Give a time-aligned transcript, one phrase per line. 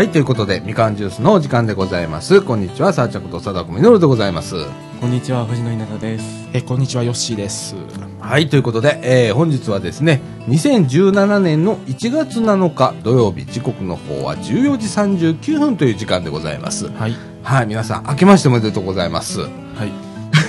[0.00, 2.40] はい、ということで、みかんジュースのお時間でございます。
[2.40, 4.54] こんにちは、さあちゃんこと貞子みのるでございます。
[4.98, 6.48] こんにちは、藤野稲田です。
[6.54, 7.74] えこんにちはヨッシーです
[8.18, 14.86] はい、ということで、えー本日はですね、2017年の1月7日土曜日、時刻の方は14時
[15.34, 16.88] 39分という時間でございます。
[16.88, 19.40] はいはい、皆さん、明けましておめでとうございます。
[19.40, 19.50] はい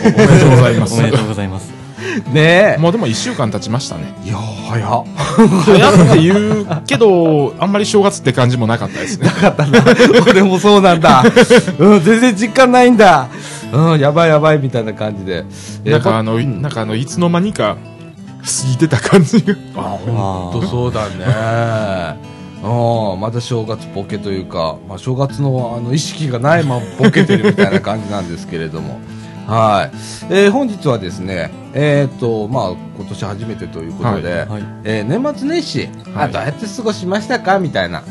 [0.01, 1.80] おめでとうございますおめでとうございます。
[2.33, 4.29] ねもうでも1週間経ちましたねえ。
[4.29, 5.05] いやー、早っ。
[5.65, 9.83] 早って言うけどあんまり正月って感じもなかったですねなかったな。
[10.27, 11.23] 俺もそうなんだ。
[11.79, 13.27] うん、全然実感ないんだ。
[13.71, 15.45] うん、やばいやばいみたいな感じで。
[15.85, 17.77] えーなんかあの、うんなんかあのいつの間にか
[18.43, 22.31] 過ぎてた感じがあ、ほんとそうだね。
[22.63, 28.99] うん、まだ正月ボケというか、まあ、正月のあの意識がないままボケてるみたいな感じなんですけれども。
[29.47, 29.95] はい。
[30.29, 34.63] えー本日はですね、えっ、と、まあ、今年初めてということで、はい。
[34.83, 36.31] えー年末年始、あ、はい。
[36.31, 37.59] どうやって過ごしましたか？
[37.59, 38.03] みたいな。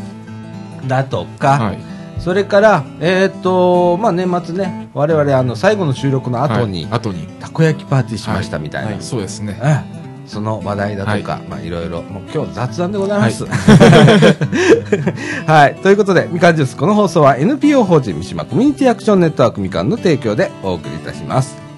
[0.87, 1.79] だとか、はい。
[2.19, 6.93] それから、えっ、と、まあ、年末ね、我々、あの、最後の収録の後に、はい。
[6.95, 7.27] 後に。
[7.41, 8.91] たこ焼きパーティーしましたみたいな。
[8.93, 9.03] はい。
[9.03, 9.59] そうですね。
[9.63, 10.00] ええ
[10.31, 13.45] その話題だとか、まあいろいろ、もう今日雑談でございます。
[15.47, 15.75] はい。
[15.83, 21.70] ということで、みかんジュース、この放送は NPO 法人三島コミュニティアクションネットワークみかんの提供でお送りいたします。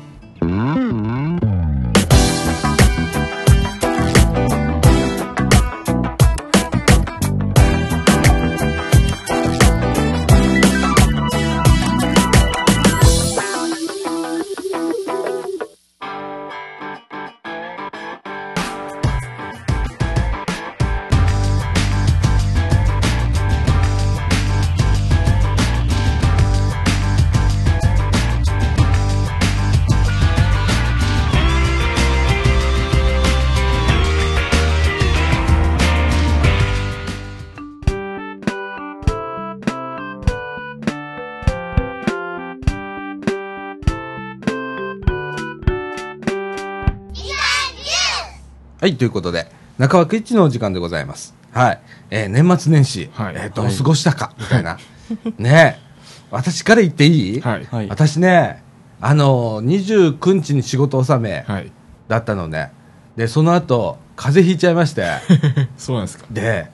[48.82, 48.96] はい。
[48.96, 49.46] ということで、
[49.78, 51.36] 中枠一のお時間でございます。
[51.52, 51.80] はい。
[52.10, 54.76] えー年末年始、はいえーどう過ごしたか、みたいな。
[55.38, 55.92] ねえ。
[56.32, 57.40] 私から言っていい？
[57.40, 57.88] はいはい。
[57.88, 58.60] 私ね、
[59.00, 61.70] あのー、29日に仕事納めはい
[62.08, 62.72] だったのね。
[63.14, 65.06] で、その後、風邪ひいちゃいまして。
[65.78, 66.66] そうなんですかで、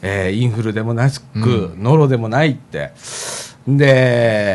[0.00, 2.92] えーインフルでもなく、うノロでもないって。
[3.68, 3.84] で、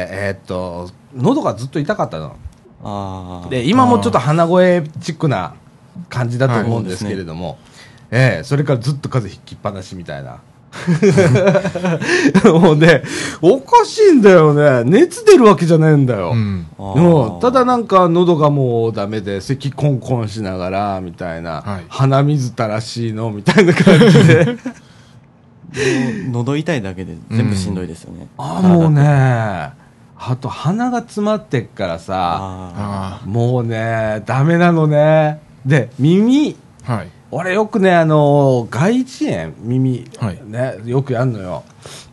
[0.10, 2.36] えーっと、喉がずっと痛かったの。
[2.84, 3.50] ああ。
[3.52, 5.54] で、今もちょっと鼻声チックな
[6.08, 7.58] 感じだと思うんですけれども、
[8.12, 10.40] ええそれからずっと風邪ひきっぱなしみたいな。
[12.46, 13.02] もうね、
[13.42, 14.84] おかしいんだよね。
[14.90, 16.32] 熱出るわけじゃないんだよ。
[16.32, 16.68] うん
[17.42, 24.58] ただなんか喉がもうダメで咳コンコンしながらみたいな、はい鼻水たらしいのみたいな感じで
[26.32, 28.28] 喉痛いだけで全部しんどいですよね。
[28.38, 29.04] ああもうね
[30.22, 36.58] あと鼻が詰まってっからさもうねダメなのねで耳。
[36.88, 37.08] あはい。
[37.32, 40.42] 俺よくねあの外耳炎耳、はい。
[40.44, 41.64] ねよくやんのよ。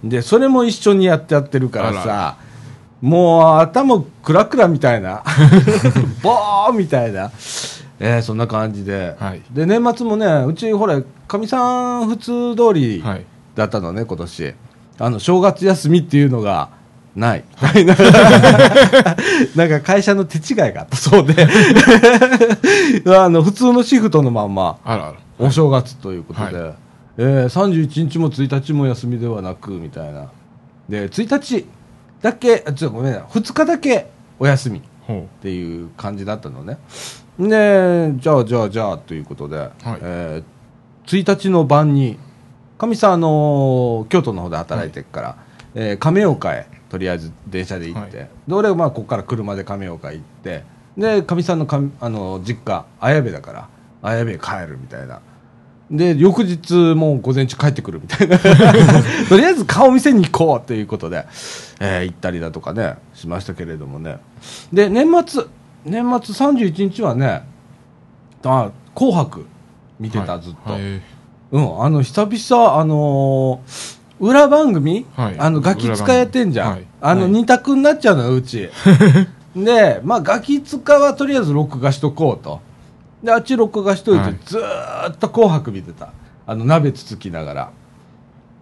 [0.05, 2.37] でそれも一緒にやってやってるからあさ
[3.01, 5.23] もう頭クラクラみたいな。
[6.23, 7.31] ボーみたいな。
[7.99, 9.43] えーそんな感じで、はい。
[9.51, 13.25] で年末もねうちほらかみさん普通通りはい。
[13.55, 14.55] だったのね今年。
[14.99, 16.69] あの正月休みっていうのが
[17.17, 17.45] ない。
[17.85, 17.95] な
[19.57, 21.47] なんか会社の手違いがあったそうで。
[23.19, 26.75] あの普通のシフトのまんまあらあらお正月ということで、は
[27.19, 30.27] えー31日も1日も休みではなくみたいな。
[30.89, 31.67] で1日
[32.23, 33.39] だけあちょっとごめんなさい。
[33.41, 34.07] 2日だけ
[34.39, 34.79] お休み。
[34.79, 36.79] っほていう感じだったのね。
[37.39, 39.69] でじゃあじゃあじゃあということで、
[40.03, 40.57] えー
[41.07, 42.19] 1日の晩に
[42.79, 45.37] かみさん、あのー京都の方で働いてるから、
[45.75, 48.29] えー亀岡へとりあえず電車で行って、はい。
[48.49, 50.65] で俺はまあここから車で亀岡行って。
[50.97, 53.69] でかみさんのかみあの実家綾部だから。
[54.03, 55.21] 綾部へ帰るみたいな。
[55.91, 58.39] で翌日もう午前中帰ってくるみたいな。
[59.29, 61.27] とりあえず顔見せに行こうということで、
[61.81, 64.19] えー行ったりだとかねしましたけれどもね。
[64.73, 65.45] で年末
[65.85, 67.45] 年末31日はね
[68.45, 69.47] あ紅白
[70.01, 70.43] 見てた、はい。
[70.43, 71.03] ずっと、はい
[71.53, 76.67] うん、あの、久々、あのー裏番組、はいあの、ガキ使やってんじゃん。
[76.69, 78.71] 裏番組あの、はい二択になっちゃうのよ、うち。
[79.57, 82.61] で、まあ、ガキ使はとりあえず録画しとこうと。
[83.23, 86.13] で、あっち録画しといて、はいずーっと紅白見てた。
[86.47, 87.71] あの、鍋つつきながら。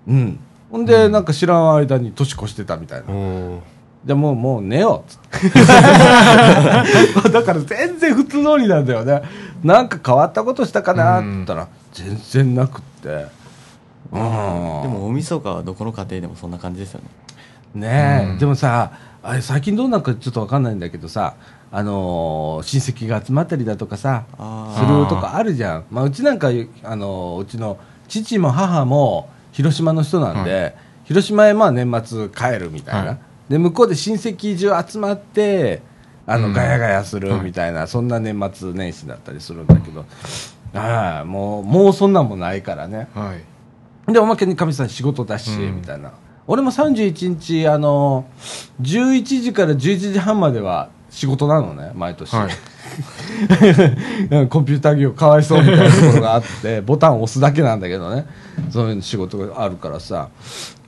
[0.08, 0.38] うん。
[0.70, 3.12] ほんで、なんか知らん間に年越してたみたいな。
[3.12, 3.60] お
[4.04, 5.10] じゃあもう、もう寝よう。
[7.30, 9.22] だから全然普通通りなんだよね。
[9.62, 13.44] なんか変わったことしたかなって言ったら、全然なくって。
[14.14, 14.82] うん。
[14.82, 17.06] でも大晦日はどこの家庭でもそんな感じですよね。
[17.75, 18.38] ねえ、うん。
[18.38, 21.34] でもさあれ最近どうなんかちょっとわかんないんだけどさ
[21.72, 25.84] あのー親戚が集まったりだとかさあするとかあるじゃん。
[25.90, 30.72] まあ、うちなんか、あのーうちの父も母も広島の人なんで、は
[31.05, 33.19] 広島へまあ年末帰るみたいな、はい。
[33.49, 35.82] で向こうで親戚中集まって
[36.26, 36.52] あの、うん。
[36.52, 40.05] ガヤガヤするみたいな、そんな年末年始だったりするんだけど。
[40.75, 43.08] ああもうもうそんなんもないからね。
[43.14, 43.53] はい。
[44.12, 45.76] でおまけにかみさん仕事だし、うん。
[45.76, 46.12] みたいな。
[46.46, 48.26] 俺も31日あの
[48.82, 52.50] 11時から11時半までは仕事なのね毎年、はい。
[54.30, 58.26] うんコンピューター業かわいそうみたいなところがあって ボタンを押すだけなんだけどね。
[58.70, 60.28] そういう仕事があるからさ。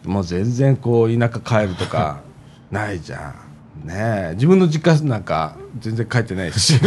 [0.05, 2.19] もう全然こう田舎帰るとか
[2.71, 3.35] ないじゃ
[3.85, 3.89] ん。
[3.89, 4.33] ねえ。
[4.35, 6.79] 自分の実家なんか全然帰ってないし。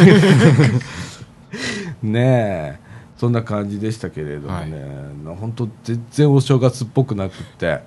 [2.04, 2.89] ねえ
[3.20, 4.82] そんな感じでしたけれどもね、
[5.26, 7.82] 本当全然お正月っぽくなくって。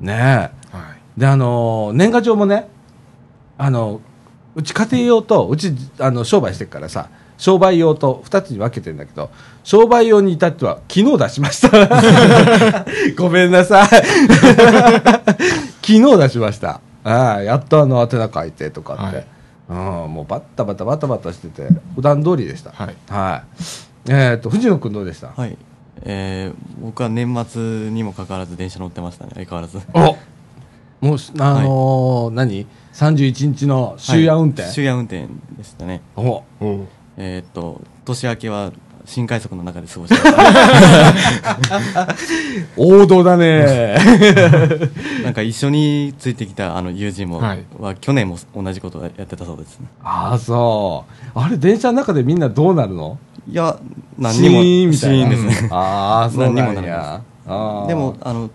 [0.00, 0.76] ねえ。
[0.76, 1.20] はい。
[1.20, 2.66] であの年賀状もね
[3.56, 4.00] あの
[4.56, 7.08] うち家庭用とうちあの商売してるからさ
[7.38, 9.30] 商売用と2つに分けてるんだけど
[9.62, 12.84] 商売用に至っては昨日出しました。
[13.16, 13.88] ごめんなさい。
[15.80, 16.80] 昨日出しました。
[17.04, 19.26] ああやっとあの宛名書いてとかって、
[19.68, 22.72] うん、もうバッタバタバタバタしてて普段通りでした。
[22.72, 22.94] はい。
[23.08, 25.56] はいえっ、と藤野君どうでした、はい。
[26.02, 29.32] えー僕は年末にもかかわらず電車乗ってましたね。
[29.34, 29.80] 相変わらず。
[29.92, 30.16] お
[31.04, 34.72] もうあのー何？31日の終夜運転、はい。
[34.72, 35.26] 終夜運転
[35.56, 36.00] でしたね。
[36.16, 36.42] お。
[37.16, 38.72] えーっと年明けは
[39.06, 40.28] 新快速の中で過ごして
[42.76, 43.96] 王道だね。
[45.22, 47.64] なんか一緒についてきたあの友人も、はい。
[47.78, 49.86] は去年も同じことをやってたそうですね。
[50.02, 51.04] ああそ
[51.34, 51.38] う。
[51.38, 53.18] あれ電車の中でみんなどうなるの？
[53.48, 53.78] いや
[54.18, 55.50] 何にもシーンみたいな。
[55.50, 55.68] ね。
[55.70, 57.22] ああそうなん何にもなりや
[57.86, 58.50] でもあの、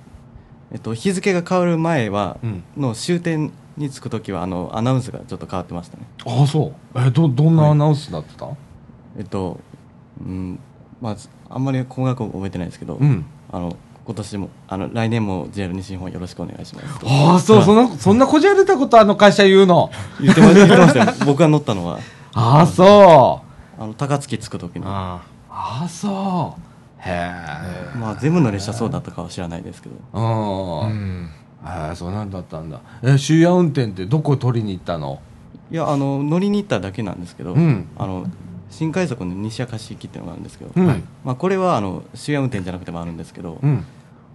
[0.73, 2.63] えっと、日付が変わる前は、うん。
[2.77, 6.03] の終点に着くときはあのアナウンスがちょっと変わってましたね。
[6.25, 6.99] ああそう。
[6.99, 8.47] えどどんなアナウンスになってた、
[9.17, 9.61] えっと
[10.25, 10.59] うん。
[11.01, 11.15] まあ
[11.49, 13.25] あんまり細かく覚えてないですけど、うん。
[13.51, 16.99] あの今年もあの来年も JR 西日本よろしくお願いします。
[16.99, 19.91] とああそうそんなそんなこじられたことあの会社言うの。
[20.19, 21.99] 言ってま言ってましたよ僕が乗ったのは。
[22.33, 23.41] ああそ
[23.79, 23.81] う。
[23.81, 24.87] あの高槻着く時の。
[24.87, 26.61] あああそう。
[27.03, 29.95] へえまあ全部の列車そうだったかは知らないですけど。
[30.13, 30.87] うん、あ。
[30.87, 31.29] うん。
[31.89, 32.81] へえそうなんだったんだ。
[33.03, 35.19] え終夜運転ってどこ取りに行ったの？
[35.71, 37.87] いやあの乗りに行っただけなんですけど、うん。
[37.97, 38.25] あの
[38.71, 41.03] 新快速の西明石行きっていうのがあるんですけど、うん、はい。
[41.23, 43.85] まあ、これはあの終夜運転じゃなくてもあるんですけど、うん。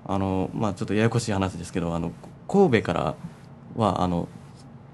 [0.06, 2.12] あのまあ、ちょっとややこしい話ですけどあの
[2.46, 3.16] 神戸から
[3.76, 4.28] はあの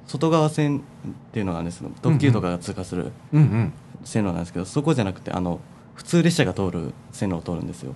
[0.06, 0.82] 外側線っ
[1.32, 3.72] ていうのがあるんですけど特急とかが通過するうんうん。
[4.04, 5.60] 線路なんですけど、そこじゃなくてあの
[5.94, 7.94] 普通列車が通る線路を通るんですよ、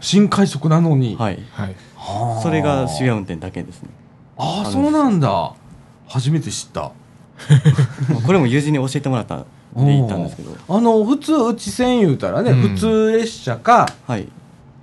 [0.00, 1.16] 新快速なのに。
[1.16, 1.76] はい、はい。
[1.94, 2.42] はあ。
[2.42, 3.90] それが終夜運転だけですね。
[4.38, 5.52] ああそうなんだ。
[6.08, 6.80] 初めて知った。
[8.10, 9.46] まあこれも友人に教えてもらったん
[9.76, 10.50] で行ったんですけど。
[10.68, 12.60] あの普通うち線言うたらね、うん。
[12.70, 14.28] 普通列車かはい。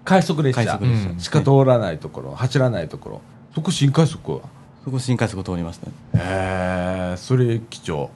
[0.06, 0.80] 快速列車。
[1.20, 3.22] しか通らないところ走らないところ。
[3.54, 4.40] そこ新快速は？
[4.86, 5.92] そこ新快速通りましたね。
[6.16, 8.10] へえそれ貴重。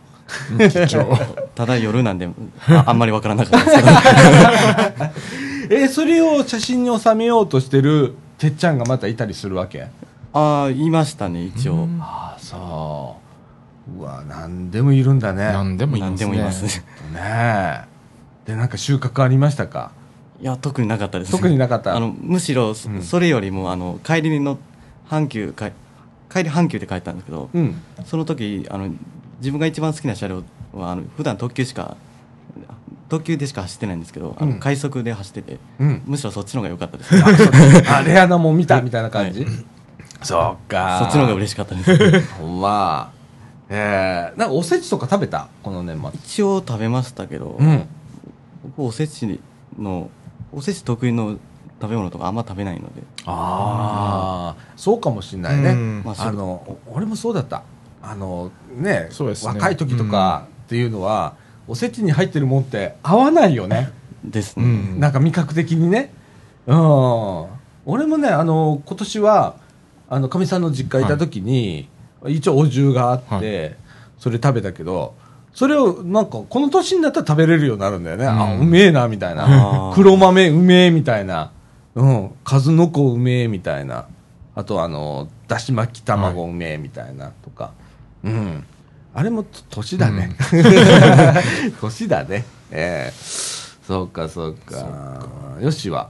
[0.58, 1.06] 貴重。
[1.56, 2.30] ただ夜なんで
[2.70, 3.88] ああんまりわからなかったですけど。
[5.82, 9.88] えーそれを写真に収めようとしてるてっちゃんがまたいたりするわけ？
[10.34, 12.00] ああいましたね一応、うん。
[12.02, 13.21] ああそう
[13.98, 15.46] うわ何でもいるんだね。
[15.52, 16.32] 何でもいいん何ですね。
[16.32, 16.64] でもいます。
[16.64, 16.70] ね
[17.14, 17.20] ね。
[17.20, 17.84] え
[18.46, 19.92] でなんか収穫ありましたか？
[20.42, 21.32] いや特になかったです。
[21.32, 21.96] 特になかった？
[21.96, 23.02] あのむしろそ,、うん。
[23.04, 24.58] それよりもあの帰りの
[25.10, 25.70] 阪急か
[26.34, 27.82] 帰り阪急で帰ったんですけど、うん。
[28.06, 28.90] その時あの
[29.40, 30.44] 自分が一番好きな車両
[30.74, 31.98] はあの普段特急しか
[33.10, 34.52] 特急でしか走ってないんですけど、あうん。
[34.52, 36.02] の快速で走ってて、うん。
[36.06, 37.92] むしろそっちの方が良かったです。
[37.92, 39.54] あレアなもん見たみたいな感じ、はい。
[40.24, 42.22] そうかそっちの方が嬉しかったです。
[42.40, 43.12] ほんま
[43.74, 45.48] えー、なんかおせちとか食べた？
[45.64, 46.10] この年末。
[46.14, 47.88] 一応食べましたけど、うん。
[48.66, 49.40] 僕おせち
[49.80, 50.10] の
[50.52, 51.38] おせち得意の
[51.82, 53.02] 食べ物とかあんま食べないので。
[53.26, 56.04] ああそうかもしんないね、うん。
[56.04, 57.64] まああの俺もそうだった。
[58.04, 59.54] あのねそうですね。
[59.54, 61.36] 若い時とかっていうのは、
[61.68, 63.92] おせちに入ってるもんって合わないよね、
[64.26, 65.00] ですね、うん。
[65.00, 66.14] なんか味覚的にね。
[66.68, 67.46] うん。
[67.86, 69.56] 俺もねあの今年は
[70.10, 71.88] あのかみさんの実家いた時に、
[72.28, 73.72] 一応お重があって、は
[74.20, 75.16] それ食べたけど
[75.54, 78.60] それをなんかこの年になったら食べれるようになるんだよね、あうん。
[78.62, 79.92] うめえなみたいな。
[79.94, 81.52] 黒豆うめえみたいな。
[81.96, 82.32] うん。
[82.44, 84.06] 数の子うめえみたいな。
[84.56, 87.74] あとあのだし巻き卵うめえみたいなとか、
[88.24, 88.66] うん。
[89.14, 90.38] あれもと年だね、
[91.82, 92.46] 年だね。
[92.72, 93.14] ええ。
[93.14, 94.30] そうか。
[94.30, 95.20] そうか。
[95.60, 96.10] よしは。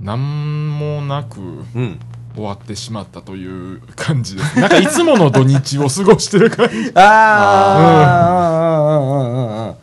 [0.00, 1.40] なんもなく。
[1.40, 1.42] う
[1.80, 2.00] ん。
[2.34, 4.58] 終わってしまったという感じです。
[4.60, 6.92] なんかいつもの土日を過ごしてる感じ。
[6.94, 7.76] あ
[8.76, 9.74] あ、うんうんうんうん。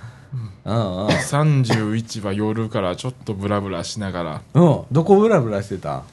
[0.65, 1.07] うんうん。
[1.07, 4.81] 31は夜からちょっとブラブラしながら、うん。
[4.91, 6.03] どこブラブラしてた？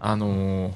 [0.00, 0.72] あのー、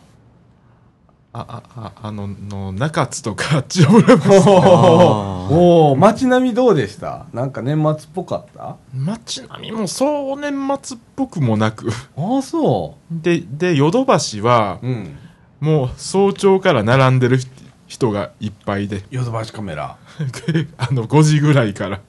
[1.37, 7.27] あ、あ、あ、あの、の、中津とかあっちをブラブラしておお街並みどうでした？
[7.33, 8.69] なんか年末っぽかった？
[8.71, 11.91] あ街並みもそう年末っぽくもなく。
[12.17, 15.19] あ、そで、で、ヨドバシはう。、うん。
[15.61, 17.51] もう早朝から並んでる人
[17.89, 19.97] 人がいっぱいで、ヨドバシカメラ。
[20.79, 22.01] あの、5時ぐらいから。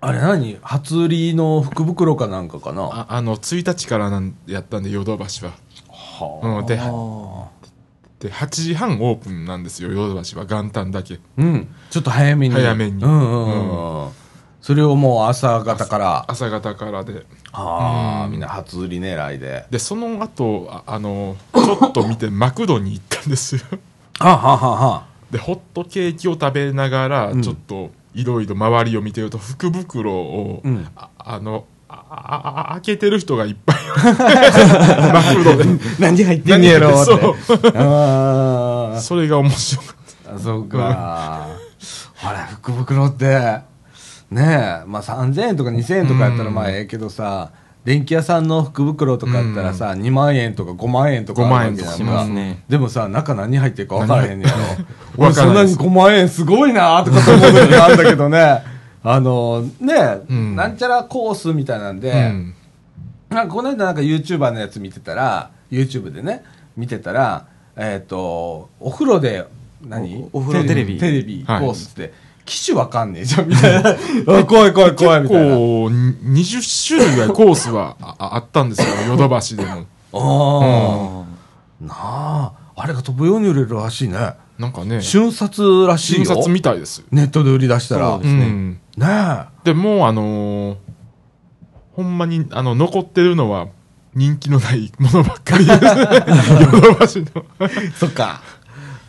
[0.00, 0.58] あれ何？
[0.60, 2.82] 初売りの福袋かなんかかな？
[2.82, 5.52] ああの、1日からなんやったんで、ヨドバシは。
[5.88, 6.84] はうん、で、あ
[8.20, 10.44] で、8時半オープンなんですよ、ヨドバシは。
[10.44, 11.18] 元旦だけ。
[11.38, 11.68] うん。
[11.90, 12.54] ちょっと早めに。
[12.54, 14.04] 早めにうんうんうん。
[14.04, 14.10] うん、
[14.60, 16.24] それをもう朝方から。
[16.28, 17.24] 朝方からで。
[17.52, 19.64] ああ、うんみんな初売り狙いで。
[19.70, 23.62] で、その後、ああの、ちょっと見て、マクドに行ったんですよ。
[24.20, 33.76] ははははで、ホットケーキを食べながら、うんちょっと、いろいろ周りを見てると、福袋を、うんああの、あああ開けてる人がいっぱい。
[35.12, 35.64] マクドで。
[35.98, 37.12] 何入ってんねやろって。
[37.76, 40.00] あーそれが面白かっ
[40.36, 41.48] あ、そうか。
[42.22, 43.26] あれ、福袋って、
[44.30, 47.50] ねえ、まあ3000円とか2000円とかやったらまあええけどさ、
[47.84, 54.58] 電気屋さんの福袋とかやったらさ、2万円とか5万円とかあるわけやんかしますねでもさ、中何入ってるか分からへんねやろ。
[55.24, 58.62] わ俺そんなにからないです5万円すごいなとかと思う時があるんだけどね。
[59.02, 60.56] あの、ねえ、うん。
[60.56, 62.18] なんちゃらコースみたいなんで、た。
[62.18, 62.54] うん。
[63.30, 66.42] なんかこの間なんか YouTuber のやつ見てたら YouTube でね
[66.76, 69.46] 見てたらえっ、とお風呂で
[69.86, 70.28] 何？
[70.32, 70.98] おお風呂テレビ。
[70.98, 71.66] テレビコはい。
[71.68, 72.12] ースって、
[72.44, 73.48] 機種わかんねえじゃん。
[73.48, 73.90] みたいな。
[73.90, 75.54] あ怖い怖い怖いみ結たいな。
[75.54, 79.86] 構、に20種類ぐらいコースはあったんですよ、ヨドバシでも。
[80.12, 80.18] あ
[81.22, 81.24] あ
[81.82, 82.52] あなあ。
[82.76, 84.16] あれが飛ぶように売れるらしいね。
[84.58, 86.24] なんかね、瞬殺らしいよ。
[86.24, 87.02] 診察みたいです。
[87.10, 88.06] ネットで売り出したら。
[88.06, 88.34] ねそうです
[88.96, 89.08] ねん。
[89.08, 90.76] えでもう、あのー
[91.92, 93.66] ほんまに、あの、残ってるのは、
[94.14, 95.82] 人気のないものばっかりです。
[95.82, 97.44] ヨドバシの。
[97.94, 98.42] そっか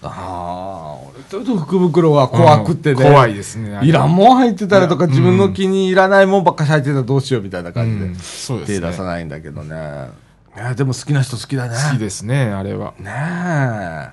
[0.04, 3.76] ああ俺ちょっと福袋が怖くてね、うん怖いですね。
[3.78, 8.80] あれいらんもん入ってたらとか、いや自分の気に入らないもんばっかし入ってたらどうしようみたいな感じで、うんそうですね。
[8.80, 10.10] 手出さないんだけどね。
[10.56, 11.76] ねでも好きな人好きだね。
[11.76, 12.94] 好きですね、あれは。
[13.00, 13.12] ね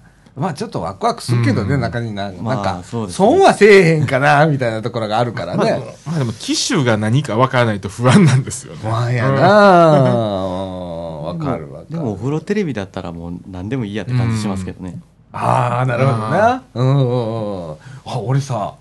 [0.05, 0.08] え。
[0.39, 5.83] まあちょっとワクワクするけどね、うん中にななんまあか、ね損はせえへんかな、みたいなところがあるからまあね。
[6.07, 8.81] まあでも、機種が何かわからないと不安なんですよね。
[8.83, 11.91] 不安やなうんわかるわかる。
[11.91, 15.01] でもお風呂テレビだったらもう何でもいいやって感じしますけどね。
[15.33, 16.61] ああ、なるほどね。
[16.75, 17.77] うんうんうん。
[18.07, 18.75] あ、俺さ、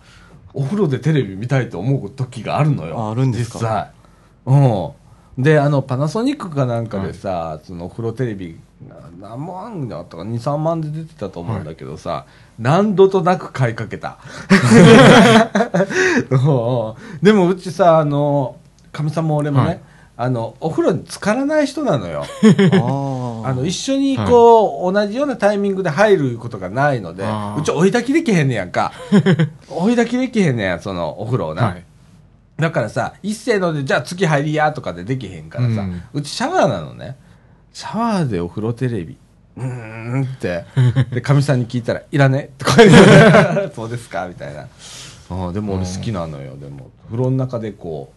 [0.53, 2.97] お風呂でテレビ見たいと思う時があるのよ。
[2.99, 3.59] ああるんですか？
[3.59, 3.91] 実際。
[4.45, 4.55] う
[5.39, 5.43] ん。
[5.43, 8.95] で、あの、パナソニックかなんかでさ、そのお風呂テレビ、な
[9.29, 12.25] 何万だったか、2、3万で出てたと思うんだけどさ、
[12.59, 14.19] 何度となく買いかけた。
[16.29, 18.57] うんでもうちさ、あの、
[18.91, 19.81] かみさんも俺もね、はい
[20.19, 22.25] あの、お風呂に浸からない人なのよ。
[23.45, 27.23] ああの、一緒にこう、同じようなタイミングで入ることがないので
[27.55, 28.91] うち追い炊きできへんねやんか。
[29.69, 31.65] 追い炊きできへんねや、そのお風呂をな。
[31.65, 31.83] はい。
[32.59, 37.15] だからさ、一斉ので、じゃあ次入りやとかでできへんからさ、ううんちシャワーなのね。
[37.77, 39.15] シャワーでお風呂テレビ。
[39.55, 40.65] うーんって。
[41.13, 42.49] で、かみさんに聞いたら、いらね？
[42.57, 44.25] とか言って、そうですか？
[44.27, 44.61] みたいな。
[45.29, 46.89] あでも俺好きなのよ、でも。
[47.05, 48.11] 風呂の中でこ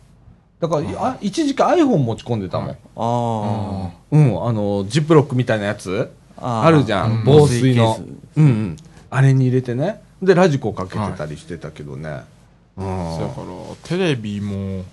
[0.59, 0.63] う。
[0.63, 2.69] だから、あ一時期 iPhone 持ち込んでたもん。
[2.69, 8.01] はいあうん、あの、ジップロックみたいなやつあるじゃん、うん防水の。
[8.37, 8.77] うんうん。
[9.11, 10.01] あれに入れてね。
[10.23, 12.23] で、ラジコかけてたりしてたけどね。
[12.79, 12.87] うん。
[12.87, 14.85] だから、テレビも、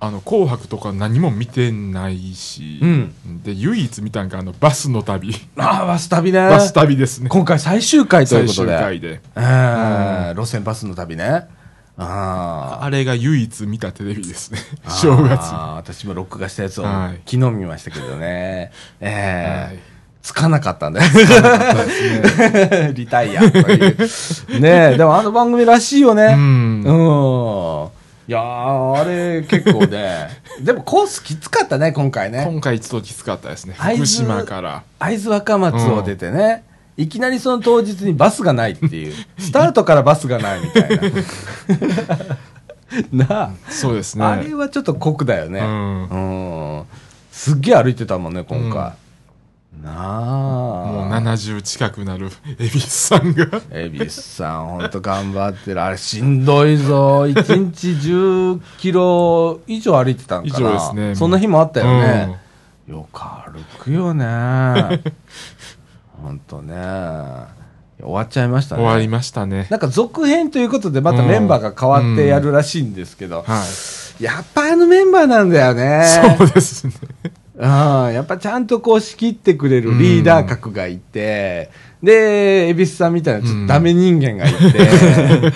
[0.00, 5.34] あの、紅白とか何も見てないし、うんで、唯一見たんが、あの、バスの旅。
[5.56, 6.38] ああ、バス旅ね。
[6.38, 7.28] バス旅ですね。
[7.28, 8.76] 今回最終回という最ことで。
[8.76, 9.20] 終回で。
[9.36, 11.46] えー路線バスの旅ね。
[11.96, 12.84] ああ。
[12.84, 14.58] あれが唯一見たテレビですね。
[14.88, 15.40] 正月。
[15.76, 18.72] 私も録画したやつをはい昨日見ましたけどね。
[19.00, 19.78] ええはい
[20.24, 21.10] つかなかったんだよ。
[22.94, 23.96] リタイアという。
[24.58, 26.32] ねえ、でもあの番組らしいよね。
[26.34, 27.88] うんうん。
[28.26, 30.28] いやー、あれ結構ね。
[30.60, 32.44] でもコースきつかったね、今回ね。
[32.46, 33.74] 今回ちょっときつかったですね。
[33.78, 34.82] 福島から。
[34.98, 36.64] 会津若松を出てね。
[36.96, 39.14] いきなりその当日にバスがないっていう。
[39.38, 40.88] スタートからバスがないみたい
[43.12, 43.26] な。
[43.26, 43.50] なあ。
[43.68, 44.24] そうですね。
[44.24, 45.60] あれはちょっと酷だよね。
[45.60, 46.84] うんうん。
[47.30, 48.92] すっげえ歩いてたもんね、今回。
[49.84, 50.86] なあ。
[50.86, 53.46] もう70近くなる恵比寿さんが。
[53.70, 55.82] 恵比寿さん、ほんと頑張ってる。
[55.82, 57.24] あれしんどいぞ。
[57.28, 60.58] 1日10キロ以上歩いてたんかな。
[60.58, 62.40] 以上ですねそんな日もあったよね。
[62.88, 65.02] よく歩くよね
[66.22, 66.74] ほんとね
[67.98, 69.66] 終わっちゃいましたね終わりましたね。
[69.70, 73.62] なんか続編ということでまたメンバーが変わってやるらしいんですけど、は
[74.20, 74.22] い。
[74.22, 76.06] やっぱあのメンバーなんだよね
[76.38, 76.92] そうですね。
[77.56, 77.62] うん、
[78.12, 81.70] やっぱちゃんとこう仕切ってくれるリーダー格がいて、
[82.02, 85.52] で、恵比寿さんみたいなちょっとダメ人間がいて、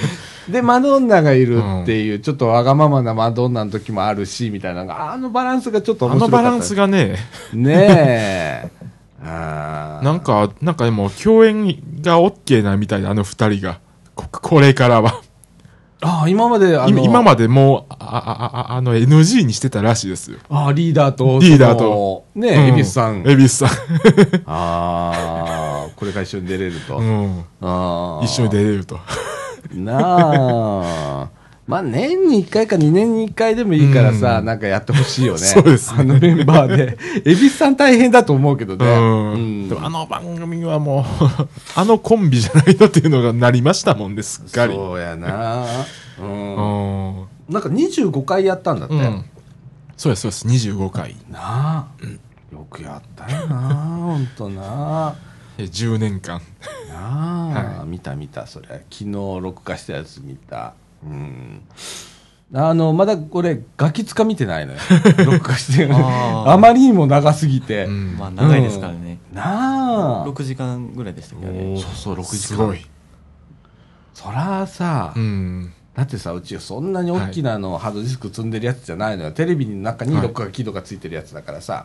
[0.51, 6.37] で、マドンナがいるっていう、ちょっとわがままなマドンナの時もあるし、みたいなあのバランスがちょっとあ面白かった。
[6.37, 7.17] のバランスがね、
[7.53, 8.71] ねえ。
[9.21, 11.67] あーなんか、なんかでも共演
[12.01, 13.81] が OK なみたいな、あの二人が。
[14.15, 15.21] ここれからは。
[16.01, 20.39] あー今まで、あの、今今までもう、あ、あ、あ、あの NG にしてたらしいですよ。
[20.49, 23.25] あーリーダーと、リーダーとね、恵比寿さん。
[23.27, 23.69] 恵比寿さん。
[24.47, 26.99] ああ、これから一緒に出れると。
[26.99, 27.45] うん。
[27.61, 29.01] あー一緒に出れると。
[29.75, 31.29] なあ。
[31.69, 35.41] まあ年に1回か2年に1回でもいいからさ、うんなんかやってほしいよね。
[35.47, 36.99] そうですねあのメンバーで。
[37.27, 38.87] 恵比寿さん大変だと思うけどね。
[38.87, 39.33] うん。
[39.33, 41.05] うんでもあの番組はもう、
[41.77, 44.75] あのコンビじゃないのっていうのがなりましたもんね、すっかり。
[44.75, 45.67] そうやな。
[46.19, 46.23] う。
[46.23, 47.27] うんん。
[47.51, 48.95] なんか25回やったんだって。
[48.95, 49.25] うん。
[49.99, 50.69] そうです、そうです。
[50.71, 51.17] 25回。
[51.31, 51.87] なあ。
[52.51, 53.57] よくやったよな。
[54.01, 55.15] ほんとな。
[55.59, 56.41] え10年間。
[56.89, 61.63] なあ、は見た見たそれ昨日録画したやつ見たうん。
[62.55, 64.79] あのまだこれガキつか見てないのよ。
[65.27, 68.17] 録画してるあまりにも長すぎて、うん。
[68.19, 70.27] まあ長いですからね、なあ。
[70.27, 71.47] 6時間ぐらいでしたっけ？
[71.47, 72.37] どねそうそう6時間。
[72.39, 72.79] すごい。
[74.15, 75.73] そらさ、うん。
[75.95, 79.33] だってさうちそんなに大きなの、ハードディスク積んでるやつじゃないのよ。
[79.33, 80.23] テレビの中にはい。
[80.23, 81.85] 録画機とかついてるやつだからさ、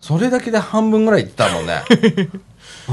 [0.00, 1.82] それだけで半分ぐらいいったもんね。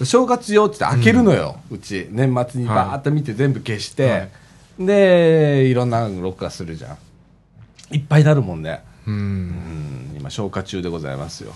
[0.00, 0.06] うん。
[0.06, 4.28] 正月用って言って開けるのよ、うち年末にバーッと見て全部消して、はい
[4.78, 6.98] でいろんなの録画するじゃん。
[7.94, 8.82] いっぱいになるもんね。
[9.06, 9.10] う。
[9.10, 11.54] うんん今消化中でございますよ。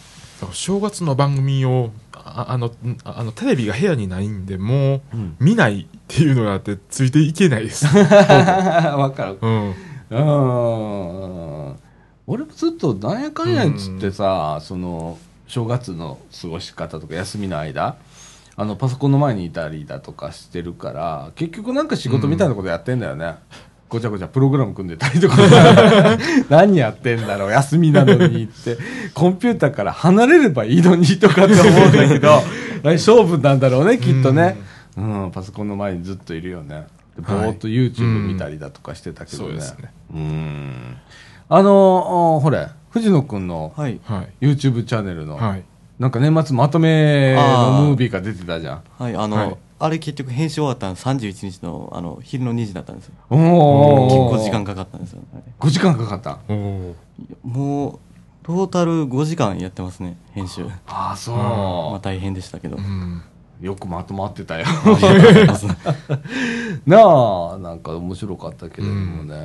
[0.52, 5.36] 正月の番組を、ああの、んあの、テレビが部屋にないんで、もう、うん。
[5.38, 7.84] 見ないっていうのがあって、ついていけないです。
[7.94, 9.38] わかる。
[9.42, 9.74] うん。
[10.10, 11.76] うん。
[12.26, 17.96] 俺もずっとなんやかんやっつってさ、その正月の過ごし方とか休みの間
[18.60, 23.36] あのパソコンの前にいたりだとかしてるから結局なんか仕事みたいなことやってんだよね、
[23.88, 25.36] ごちゃごちゃプログラム組んでたりとか。
[26.50, 28.76] 何やってんだろう休みなのにって。
[29.14, 32.42] コンピューターから離れればいいのにとかって思うんだけど
[32.84, 34.58] 勝負なんだろうねきっとね、
[34.94, 35.30] うん。
[35.32, 36.86] パソコンの前にずっといるよね。
[37.16, 39.90] でぼーっと YouTube 見たりだとかしてたけどね、そうですね。
[40.14, 40.96] うん。
[41.48, 44.00] あのーほれ藤野くんのはい。
[44.04, 44.46] はい。
[44.46, 45.64] YouTube チャンネルの、はい。
[46.00, 48.82] なんか年末まとめのムービーが出てたじゃん。
[48.98, 49.56] はいあの、はい。
[49.78, 53.14] あれ結局編集終わったの31日のあの昼の2時だったんですよ。
[53.28, 56.38] お結お構時間かかったんですよ、はい5時間かかった。
[56.48, 56.96] おお。
[57.44, 57.98] もう
[58.42, 60.64] トータル5時間やってますね編集。
[60.86, 63.22] ああそう、まあ大変でしたけど、うん。
[63.60, 64.64] よくまとまってたよ。
[66.86, 69.36] なあなんか面白かったけれどもね、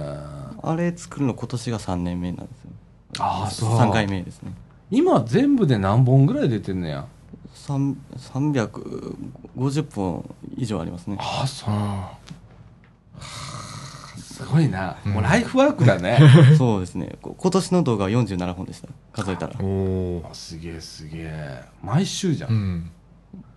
[0.64, 2.72] あれ作るの今年が3年目なんですよ。
[3.20, 3.72] ああそう。
[3.72, 4.54] 3回目ですね
[4.92, 7.08] 今全部で何本ぐらい出てんのや
[7.54, 11.18] ？3 350本以上ありますね。
[11.20, 11.70] ああそう。
[11.70, 12.18] あ
[14.36, 16.20] すごいな、もうライフワークだね。
[16.58, 17.16] そうですね。
[17.22, 18.90] こ今年の動画は47本でした。
[19.14, 19.54] 数えたら。
[19.58, 19.64] あ。
[19.64, 20.28] おお。
[20.30, 21.64] あすげえすげえ。
[21.82, 22.92] 毎週じゃん、うん。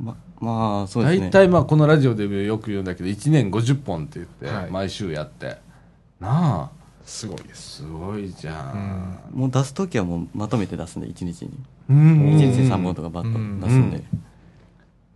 [0.00, 1.26] ままあそうですね。
[1.26, 4.70] 大体まあこのラジオでもよく言うんだけど1年50本って言ってはい。
[4.70, 5.58] 毎週やって、
[6.20, 6.77] なあ
[7.08, 7.76] すごいです。
[7.78, 9.18] すごいじゃん。
[9.32, 11.50] もう出す時はもうまとめて出すんで1日に。
[11.88, 12.36] うん。
[12.36, 14.04] 1日に3本とかバッと出すんで、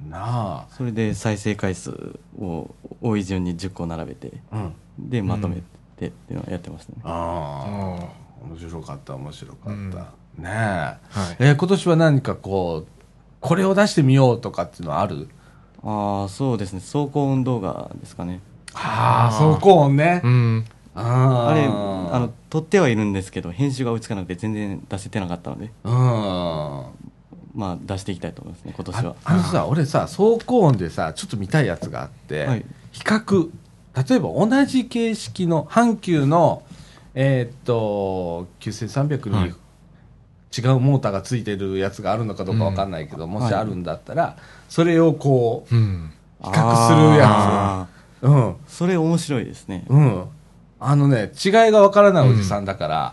[0.08, 5.10] なそれで再生回数を多い順に10個並べてあうん。
[5.10, 5.56] でまとめ
[5.96, 8.46] てっていうのをやってましたね、あああ。
[8.48, 9.90] 面白かった面白かった、うん。
[9.90, 9.98] ね
[10.44, 10.98] え、はい。
[11.38, 13.02] えー今年は何かこう
[13.40, 15.28] これを出してみようとかっていうのはある？
[15.84, 16.80] ああそうですね。
[16.80, 18.40] 走行音動画ですかね。
[18.72, 20.64] ああ走行音ね、うん。
[20.94, 25.70] ああれーあの撮ってはいるんですけど編集が追いつかなくて全然出せてなかったので。
[25.84, 25.92] うん
[27.54, 29.16] まあ出していきたいと思いますね今年は。
[29.24, 32.64] ああのさ俺さ走行音でさちょっと見たいやつがあって、はい。
[32.92, 33.50] 比較。
[34.08, 36.62] 例えば同じ形式の阪急の
[37.14, 39.48] えーっと9300にはい。
[39.48, 44.36] 違うモーターがついてるやつがあるのかどうかわかんないけど、もしはいあるんだったら、
[44.68, 46.10] それをこうん。
[46.42, 47.26] う比較するや
[47.82, 47.86] あ
[48.20, 48.50] つうん。
[48.50, 49.84] ーそれ面白いですね。
[49.88, 50.24] うん
[50.84, 53.12] あのね違いがわからないおじさんだから、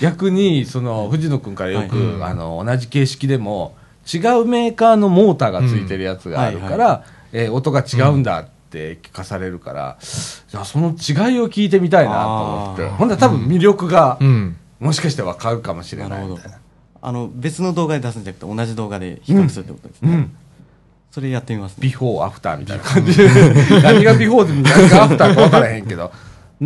[0.00, 2.30] 逆にその藤野君からよく、はい。
[2.30, 3.74] あの同じ形式でも
[4.12, 6.80] 違うメーカーのモーターがついてるやつがあるから、うん。
[6.80, 12.88] はえー音が違うんだって聞かされるから、じゃあその違いを聞いてみたいなと思って。
[12.88, 14.56] ほんなら多分魅力が、うん。
[14.80, 16.58] もしかしてわかるかもしれないみたいな。
[17.04, 20.36] あの別の動画で出すんじゃなくて同じ動画で比較するってことですね、うん。
[21.10, 21.82] それやってみますね。
[21.82, 23.28] ビフォー、アフターみたいな感じで。
[23.82, 26.12] 何がビフォーで何がアフターか分からへんけど。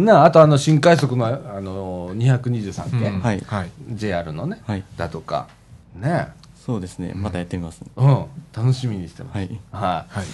[0.04, 1.30] なあ、あとあの、新快速の、あ
[1.60, 3.20] の、223系、うん。
[3.20, 3.40] はい。
[3.46, 3.70] はい。
[3.90, 4.84] JR のね、はい。
[4.96, 5.48] だとか、
[5.94, 6.28] ね。
[6.54, 7.12] そうですね。
[7.14, 7.88] またやってみます、ね。
[7.96, 9.36] うん、楽しみにしてます。
[9.36, 9.48] はい。
[9.72, 10.18] はい。
[10.18, 10.26] はい。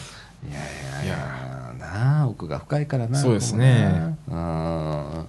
[0.51, 1.63] いやいやいや。
[1.79, 4.17] なあ奥が深いからなそうですね。
[4.29, 5.27] うん。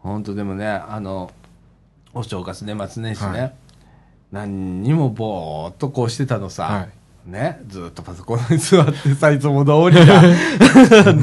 [0.00, 1.30] 本当でもねあの
[2.12, 3.54] お正月年末年始ね、はい。
[4.32, 6.88] 何にもぼーっとこうしてたのさ、は
[7.26, 10.22] ねずっとパソコンに座ってさいつも通りだ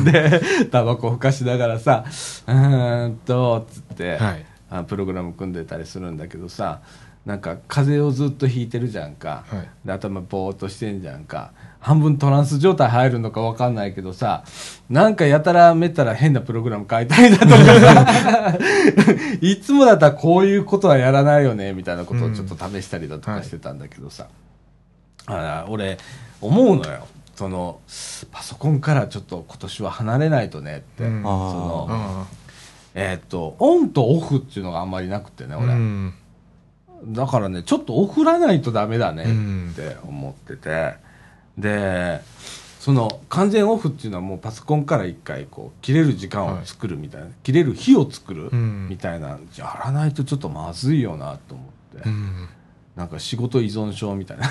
[0.04, 4.46] でタバコふかしながらさうーんとつって、はい。
[4.72, 6.82] あプログラム組んでたりするんだけどさ
[7.26, 9.70] なんか風邪をずっとひいてるじゃんか、はい。
[9.86, 11.52] で頭ぼーっとしてんじゃんか。
[11.80, 14.44] 半分トランス状態入るのかわかんないけどさ
[14.90, 18.58] なんかやたらめったら変なプログラム書いたりだとかさ
[19.40, 24.28] いつもだったらこういうことはやらないよねみたいなことをちょっと試したりだとかしてたんだけどさ、
[25.30, 25.98] あ俺
[26.42, 27.08] 思うのよ。
[27.36, 27.80] その
[28.32, 31.24] パソコンからちょっと今年は離れないとねって、うん。
[31.24, 32.28] そのあ
[32.96, 35.58] えーっとオンとオフっていうのがあんまりなくてねあ。
[35.58, 36.14] 俺、うん。
[37.08, 39.70] だからねちょっと送らないとダメだねうん。
[39.72, 40.96] って思ってて、
[41.58, 42.22] で
[42.80, 48.88] その完全オフっていうのはもうパソコンから一回こう切れる時間を作るみたいな、切れる日を作るうん。
[48.90, 51.64] みたいな、やらないとちょっとまずいよなと思
[51.98, 52.50] って、うん。
[53.00, 54.50] なんか仕事依存症みたいな。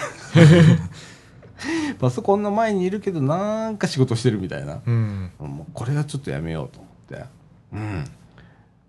[2.01, 5.31] パソコンの前にいるけどなんか仕事してるみたいな、うん。
[5.39, 7.25] もうこれはちょっとやめようと思って。
[7.75, 8.05] うん。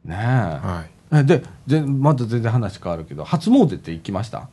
[0.05, 0.89] ねえ、はい。
[1.17, 4.39] えででまた全然話変わるけど初詣って行きました？
[4.39, 4.47] あ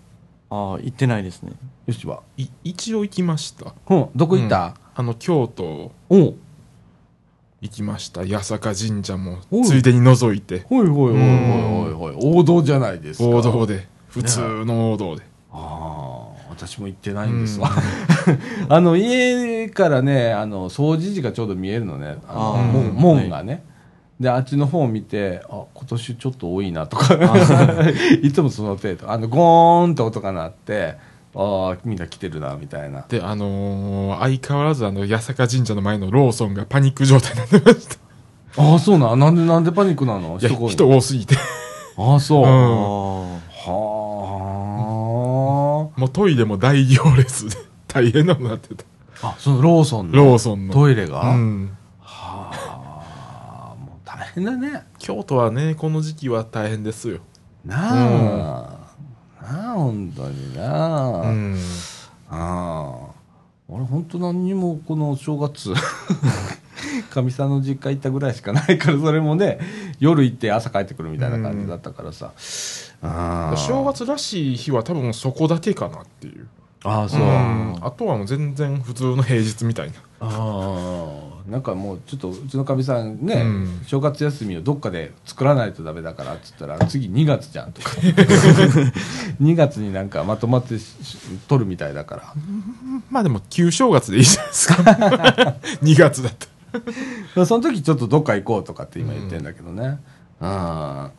[0.50, 1.52] あ行ってないですね。
[1.86, 2.22] よしは。
[2.36, 3.72] い一応行きました。
[3.88, 4.08] うん。
[4.16, 5.92] どこ行った、あの、京都。
[6.08, 6.34] おう。
[7.60, 8.26] 行きました。
[8.26, 12.14] 八坂神社もついでに覗いて、ほいほいほいほいほい。
[12.14, 13.28] ほい王道じゃないですか。
[13.28, 13.86] 王道で、
[14.20, 15.22] 普通の王道で。
[15.52, 17.70] ああ私も行ってないんですわ、
[18.68, 22.16] あの家からねあの掃除時がちょうど見えるのね。
[22.28, 23.62] あの門門がね、
[24.18, 27.14] であっちの方を見てあ今年ちょっと多いなとか。
[28.22, 29.10] いつもその程度。
[29.10, 30.96] あのゴーンって音が鳴って
[31.34, 33.04] ああみんな来てるなみたいな。
[33.08, 37.96] で、あのー相変わらずあの、八坂神社の前のローソンがパニック状態になってました。
[38.62, 40.38] ああそうなんなんでなんでパニックなの？
[40.40, 41.36] いや人多すぎて。
[41.98, 42.48] ああそう、うん。
[42.48, 43.95] あは
[45.96, 47.56] もうトイレも大行列で
[47.88, 48.84] 大変なことになってた。
[49.22, 50.74] ああそのローソンのローソンの。
[50.74, 51.76] トイレが、うん。
[52.00, 57.20] はあもう大変だね京都はね、この時期は大変ですよ。
[57.64, 61.56] なあ、なあ本当になあ、うん。
[62.28, 63.16] ああ
[63.68, 65.72] 俺本当何にもこの正月
[67.10, 69.58] かみさんの実家行ったぐらいしかないからそれもね
[69.98, 72.32] 夜行って朝帰ってくるみたいな感じだったからさ、ああ
[73.02, 76.48] 正月らしい日は多分そこだけかなっていう。
[76.84, 79.94] ああそう、うんあとはもう全然普通の平日みたいな。
[80.20, 87.90] ああなんかもうちょっとうちのかみさんね、うん正月休みをどっかで作らないとダメだからっつったら次2月じゃんとか
[89.40, 90.76] 2月になんかまとまって
[91.48, 92.34] 取るみたいだから
[93.10, 94.74] まあでも旧正月でいいじゃないですか。
[95.82, 96.56] 2月だった。
[97.46, 99.98] その時ちょっとどっか行こうとかって今言ってんだけどね。
[100.40, 101.10] うん。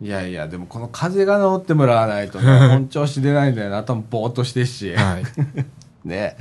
[0.00, 3.78] いやいや、でもこの風が治ってもらわないとね、本調子出ないんだよな。
[3.78, 4.94] 頭ぼーっとしてるし。
[4.94, 5.24] はい。
[6.06, 6.36] ね。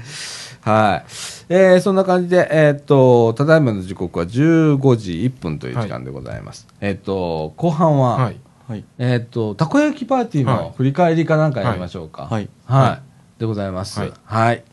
[0.62, 1.10] はい。
[1.50, 6.68] えーそんな感じで、えーっと、ただいまの時刻は15時1分という時間でございます。
[6.82, 8.38] えーっと、後半は、はい。
[8.68, 12.24] はいえーっと、たこ焼きパーティーはいの振り返りかなんかやりましょうか。
[12.24, 13.00] はいは
[13.38, 13.40] い。
[13.40, 14.00] でございます。
[14.00, 14.64] はいはい。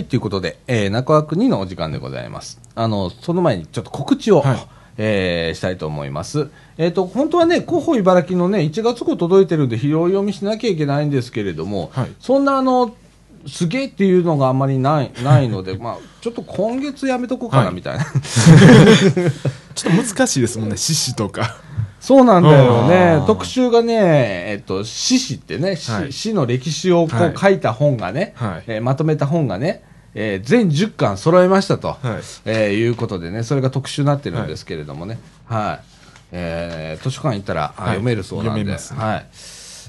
[0.00, 2.58] はい、ということで、えー、中枠2のお時間でございます。
[2.74, 4.58] あの、その前にちょっと告知を、はい。
[5.02, 6.48] えーしたいと思います。
[6.76, 12.12] えっ、と、本当はね、広報茨城のね、1月号届いてるんで、拾い読みしなきゃいけないんですけれども、はい。
[12.18, 12.94] そんなあの、
[13.46, 17.74] すげえっていうのがあんまりない ないので、まあ、ちょっと今月やめとこうかなはい。
[17.74, 18.04] みたいな、
[19.74, 21.56] ちょっと難しいですもんね、獅子とか。
[22.00, 23.22] そうなんだよね。
[23.26, 23.94] 特集がね、
[24.48, 26.12] えっと、史詩ってね、詩はい。
[26.12, 27.28] 詩の歴史をこはい。
[27.28, 28.62] う書いた本がね、はい。
[28.66, 29.82] えーまとめた本がね、
[30.14, 32.00] えー全10巻揃えましたと、はい。
[32.44, 35.84] えーいうことでね、それが特集になってるんですけれどもね、はい。
[36.32, 37.90] えー図書館行ったら、あはい。
[37.90, 39.00] 読めるそうなんで、読めますね。
[39.00, 39.26] はい。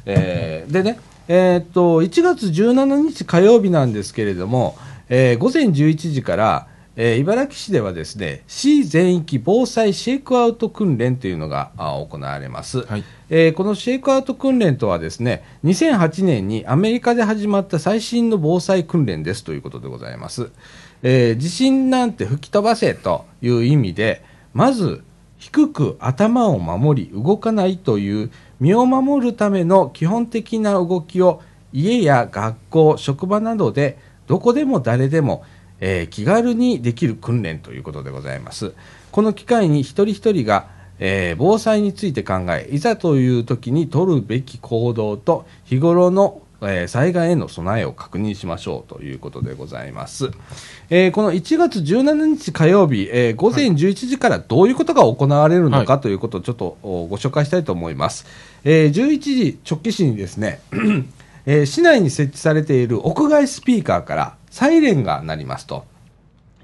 [0.05, 4.77] えーでね、えーっと1月17日火曜日なんですけれども、
[5.09, 13.03] えー午前11時から、えー茨城市ではですね市全域防災シェイクアウト訓練というのがあ行われます、はい。
[13.29, 20.51] えーこのシェイクアウト訓練とはですね2008年にアメリカで始まった最新の防災訓練ですということでございます、
[21.01, 24.23] えー地震なんて吹き飛ばせという意味で
[24.53, 25.03] まず
[25.37, 35.43] 低く頭を守り動かないという身を守るための基本的な動きを家や学校職場などでどこでも誰でも、
[35.81, 38.73] えー気軽にできる訓練ということでございます
[39.11, 40.67] この機会に一人一人が、
[40.99, 50.29] えー防災について考えいざという時に取るべき行動と日頃のえー災害への備えを確認しましょうということでございます。
[50.91, 58.27] えーこの1月17日火曜日、えー午前11時からどういうことが行われるのかということをちょっとご紹介したいと思います。
[58.63, 60.59] えー11時直帰市にですね、
[61.47, 65.85] えー市内に設置されている屋外スピーカーからサイレンが鳴りますと。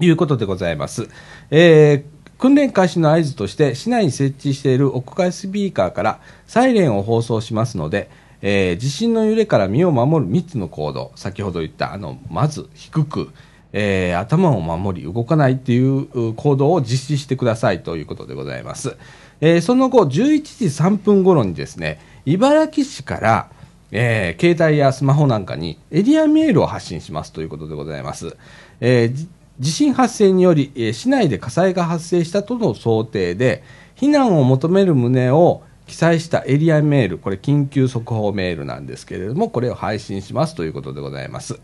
[0.00, 1.08] いうことでございます。
[1.50, 8.08] えー訓練開始の合図として、市内に設置している屋外スピーカーからサイレンを放送しますので、
[8.42, 13.30] えー地震の揺れから身を守る3つの行動、先ほど言った、あの、まず低く、
[13.72, 18.96] えー頭を守り動かないっていう行動を実施してくださいということでございます。
[19.40, 23.50] えーその後、11時3分頃にですね、茨城市から、
[23.90, 28.36] えー携帯やスマホなんかにエリアメールを発信しますということでございます。
[28.80, 29.28] えーじ
[29.60, 33.64] 地震発生により、えー市内で火災が発生したとの想定で、
[33.96, 41.58] 避難を求める旨を記載したエリアメール、これ緊急速報メールなんですけれども、これを配信しますということでございます。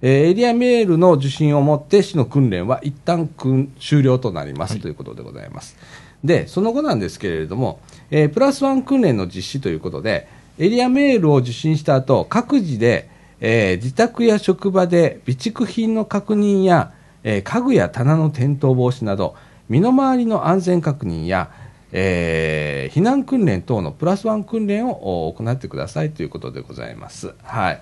[0.00, 5.76] えーエリアメールの受信をもって市の訓練は一旦訓終了となります、ということでございます。
[6.22, 7.80] で、その後なんですけれども、
[8.12, 10.28] えープラスワン訓練の実施ということで、
[10.60, 13.08] エリアメールを受信した後、各自で、
[13.40, 16.92] えー自宅や職場で備蓄品の確認や、
[17.24, 19.34] えー家具や棚の転倒防止など、
[19.70, 21.50] 身の回りの安全確認や、
[21.92, 27.32] えー避難訓練等のプラスワン訓練を行ってくださいということでございます。
[27.42, 27.80] はい。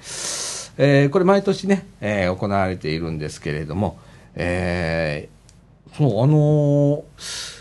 [0.79, 3.99] えーこれ毎年ね、えー行われているんですけれども、
[4.37, 7.58] えーそう、あのー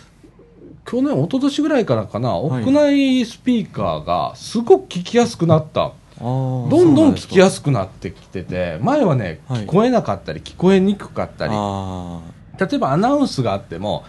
[0.89, 2.63] 去年、一昨年ぐらいからかな、はい。
[2.63, 5.91] 屋内スピーカーがすごく聞きやすくなった。
[6.19, 9.62] どどんどん聞きやすすくなってきてて、前はね、はい。
[9.63, 12.21] 聞こえなかったり、聞こえにくかったり、あ
[12.60, 14.06] 例えばアナウンスがあっても、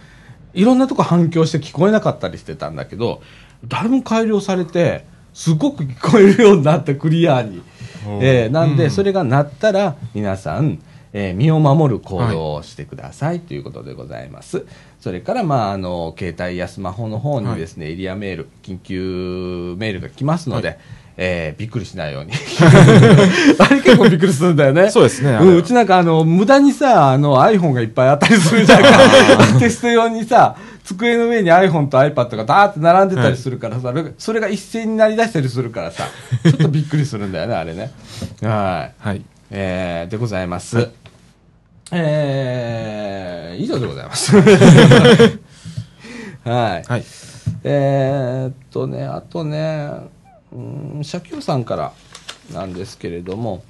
[0.54, 3.22] いろんなとこ反響して聞こえなかったりしてたんだけど、
[3.66, 7.60] だいぶ改良されて、すごく聞こえるようになって、クリアに。
[8.06, 8.90] おえーなんで、うん。
[8.90, 10.78] それが鳴ったら、皆さん、
[11.12, 14.66] えー身を守る行動をしてくださいということでございます。
[15.00, 20.74] それから、まあ、あの、携帯やスマホの方にですね、エリアメール、緊急メールが来ますので、は
[21.16, 22.32] えーびっくりしないように。
[23.58, 24.90] あれ結構びっくりするんだよね。
[24.90, 28.88] そうですねうん、うちなんかあの、無駄にさ、あの iPhone がいっぱいあったりするじゃんか。
[29.58, 36.04] テスト用にさ、机の上に iPhone と iPad がダーって並んでたりするからさ、それそれが一斉になりだしたりするからさ、
[36.42, 37.90] ちょっとびっくりするんだよね、あれね。
[38.42, 39.08] はい。
[39.08, 39.22] はい。
[39.50, 40.90] えー、でございます。
[41.90, 44.36] えー、以上でございます。
[44.40, 44.42] は
[46.44, 46.84] い。
[46.84, 47.04] はい。
[47.64, 49.88] えーっとね、あとね、
[50.52, 51.92] うん、社協さんから
[52.52, 53.62] なんですけれども、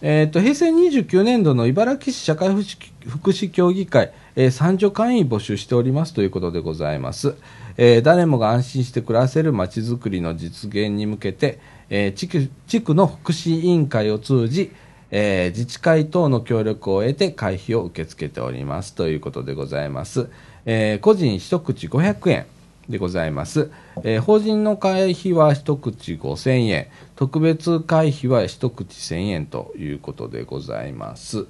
[0.00, 7.34] えーっと、平成29年度の茨城市社会福祉福祉協議会、えー、参助会員募集しておりますということでございます。
[7.78, 11.58] えー誰もが安心して暮らせるまちづくりの実現に向けて、
[11.90, 14.72] えー地区地区の福祉委員会を通じ、
[15.10, 20.28] えー自治会等の協力を得て会費を受け付けておりますということでございます。
[20.64, 22.46] えー個人一口500円
[22.88, 23.70] でございます。
[24.02, 31.46] えー法人の会費は一口5000円、特別会費は一口1000円ということでございます。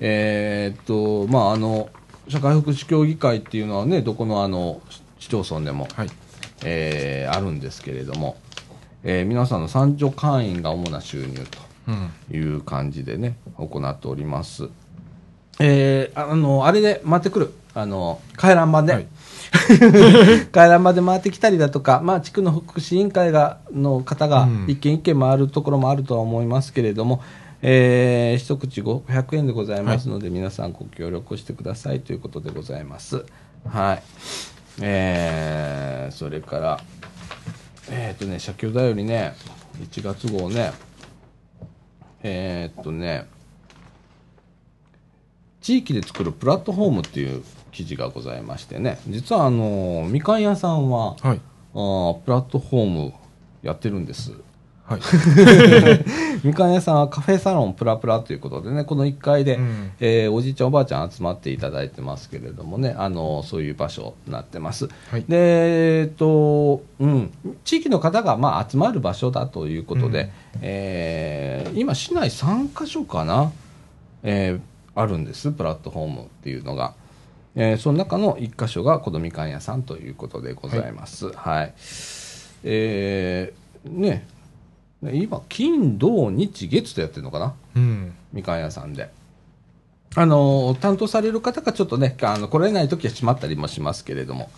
[0.00, 1.88] えーっと、まあ、あの、
[2.28, 4.80] 社会福祉協議会っていうのはね、どこのあの、
[5.18, 6.08] 市町村でも、はい。
[6.64, 8.36] えーあるんですけれども、
[9.04, 11.46] えー皆さんの参助会員が主な収入うん。
[11.46, 11.58] と
[12.30, 14.68] いう感じでね、行っております。
[15.58, 19.06] えーあの、あれで回ってくる、あの、回覧板で、はい
[20.52, 27.22] 回覧板で回ってきたりだとか、まあ、地区の福祉委員会がの方がうん一軒一軒回るところもあるとは思いますけれども、
[27.62, 33.24] えー一口500円でございますので、皆さんご協力してくださいということでございます。
[33.68, 34.02] はい。
[34.82, 36.80] えーそれから、
[37.90, 39.34] えっ、とね、社協だよりね、
[39.80, 40.72] 1月号ね、
[42.28, 43.26] えーっとね、
[45.60, 51.40] 地域で作るプラットフォームっていう記事がございましてね、実はあの、みかん屋さんは、はい。
[51.74, 53.12] あープラットフォーム
[53.62, 54.32] やってるんです。
[54.88, 55.00] はい。
[56.46, 64.88] みかん屋さんはカフェサロンプラプラということでね、この1階で、うんえーおじいちゃんおばあちゃん集まっていただいてますけれどもね、あのそういう場所になってます。
[65.10, 67.30] はいで、えっと、うん、
[67.64, 70.30] 地域の方がまあ集まる場所だということで、うん
[70.62, 73.50] えー今市内3カ所かな、
[74.22, 74.60] えー
[74.94, 76.94] あるんです、プラットフォームっていうのが。
[77.56, 81.32] えーその中の1箇所がこのみかん屋さんということでございます。
[81.32, 81.74] はい。
[82.64, 84.26] えーね、
[85.02, 87.54] 今、金、土、日、月とやってるのかな？
[87.76, 88.14] うん。
[88.32, 89.10] みかん屋さんで。
[90.14, 94.50] あの担当される方がちょっとね、あの来れないときは閉まったりもしますけれども、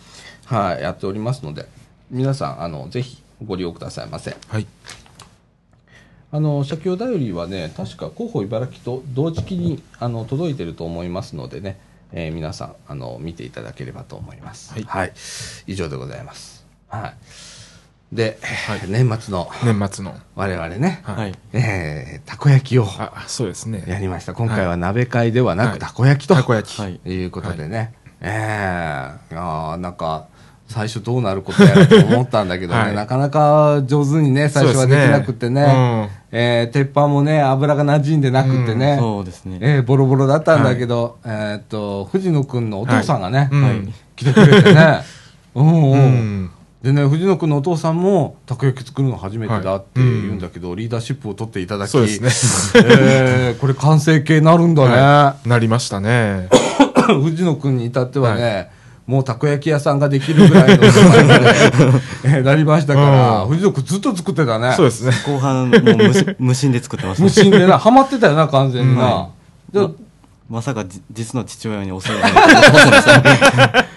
[0.44, 1.66] はい、やっておりますので、
[2.11, 4.37] 皆さん、あのぜひご利用くださいませ。
[4.46, 4.66] はい。
[6.31, 11.81] あの社協だよりはね、確か広報茨城と同時期にあの届いてると思いますのでね、
[12.12, 14.72] えー皆さんあの見ていただければと思います。
[14.87, 15.12] はい
[15.66, 16.64] 以上でございます。
[16.88, 17.14] はい。
[18.12, 18.81] で、はい。
[18.88, 20.14] 年末の年末の。
[20.35, 21.16] 我々ね、はい。
[21.16, 21.35] はい。
[21.53, 23.85] えーたこ焼きをあ、そうですね。
[23.87, 24.33] やりました。
[24.35, 25.73] 今回は鍋会ではなはい。
[25.75, 26.81] くたこ焼きと、たこ焼き。
[26.81, 27.01] はい。
[27.05, 30.27] いうことでね、ええあーなんか、
[30.68, 32.94] 最初どうなることやらと思ったんだけどね、はい。
[32.94, 39.59] なかなか上手にね、最初はできなくてね、えー鉄板もね、油が馴染んでなくてね、そうですね。
[39.61, 43.62] えーボロボロだったんだけど、えーっと、藤野くんのお父さんがね、うん。
[43.62, 43.88] はい。
[44.16, 45.01] 来てくれてね、
[45.55, 45.92] うんうん。
[45.92, 46.51] うん。
[46.88, 52.83] でね、藤野くんのお父さんも、たこ焼き作るの初めてだって言うんだけど、リーダーシップを取っていただき、そうですね。
[52.87, 54.96] えーこれ完成形になるんだね。
[54.96, 56.48] はいなりましたね。
[57.22, 58.70] 藤野君に至ってはね、
[59.07, 61.51] もうたこ焼き屋さんができるぐらいの名前まで
[62.24, 64.72] えーなりましたから、うん藤野君ずっと作ってたね。
[64.74, 65.12] そうですね。
[65.27, 67.22] 後半、もう無心 無心で作ってました。
[67.24, 69.03] 無心でな、ハマってたよな、完全にな。
[69.05, 69.29] は
[69.70, 69.90] でま
[70.48, 73.88] まさかじ実の父親に教えられると思ってませんでした。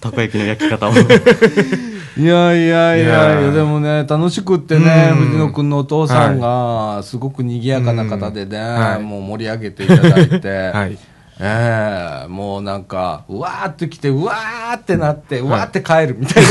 [0.00, 0.92] たこ焼きの焼き方を。
[2.16, 5.26] いやいやいやいいやでもね、楽しくってね、うん。
[5.26, 9.02] 藤野君のお父さんが、すごく賑やかな方でね、はい。
[9.02, 10.98] もう盛り上げていただいて、 はい。
[11.42, 16.44] ええもうなんか、うわーって来て、うわーってなって、うわーって帰るみたい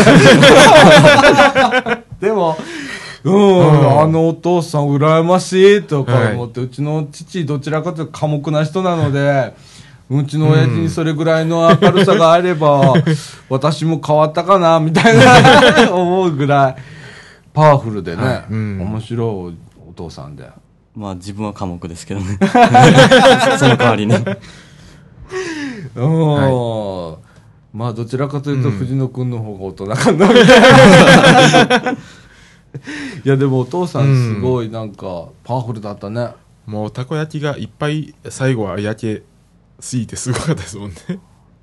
[1.84, 2.00] な。
[2.20, 2.58] でも、
[3.24, 4.00] うん、うん。
[4.02, 9.54] あのお父さん羨ましいとか思って、うちの父どちらかというと寡黙な人なので、
[10.10, 12.96] うちの親父にそれぐらいの明るさがあれば、
[13.48, 16.76] 私も変わったかな、みたいな 思うぐらい、
[17.54, 18.46] パワフルでね、はい。
[18.50, 18.82] うん。
[18.82, 20.50] 面白いお父さんで。
[20.96, 22.40] まあ自分は寡黙ですけどね。
[23.60, 24.16] その代わりに。
[25.96, 27.16] うん、
[27.72, 31.96] まあどちらかというと藤野君の方が大人かなみたいな、い
[33.24, 36.30] やでもお父さんすごいなんかパワフルだったね、
[36.66, 39.24] もうたこ焼きがいっぱい最後は焼け
[39.80, 40.96] すぎてすごかったですもんね。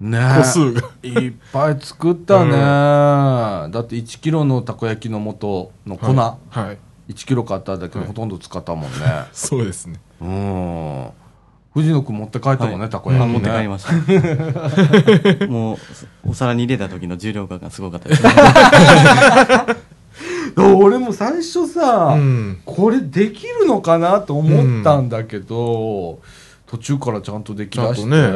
[0.00, 0.82] ね個数が。
[1.02, 6.60] いっぱい作ったね、だって1キロのたこ焼きの素の粉、はい。
[6.60, 8.88] はい1キロ買ったんだけど、はいほとんど使ったもんね
[9.32, 10.00] そうですね。
[10.20, 11.06] うん
[11.74, 13.86] 藤野君持って帰ったもんね、たこ焼き、ね、あ持って帰りまし
[15.38, 15.44] た。
[15.46, 18.30] もう、お皿に入れた時の重量感がすごかったですね。
[20.74, 22.62] 俺も最初さ、うん。
[22.64, 26.20] これできるのかなと思ったんだけど、
[26.66, 28.16] 途中からちゃんとできだして、ね。
[28.18, 28.30] う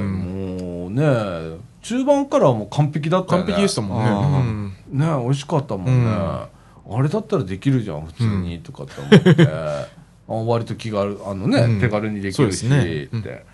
[0.00, 0.48] ん。
[0.68, 3.46] もうね中盤からはもう完璧だったよね。
[3.46, 4.74] 完璧でしたもんね。
[4.90, 4.98] うん。
[4.98, 6.98] ね美味しかったもんね、うん。
[6.98, 9.48] あれだったらできるじゃん普通に、とかって思って。
[10.30, 11.80] あ割と気軽あのね、うん。
[11.80, 13.04] 手軽にできるし、ね。
[13.04, 13.44] って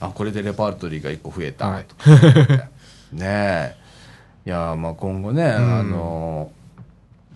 [0.00, 1.86] あこれでレパートリーが1個増えた、はい。
[3.12, 3.20] ね。
[3.22, 3.76] え
[4.46, 5.54] いやまあ今後ね、ん。
[5.54, 6.50] あの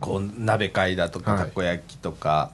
[0.00, 1.44] こう鍋会だとかはい。
[1.44, 2.50] たこ焼きとか、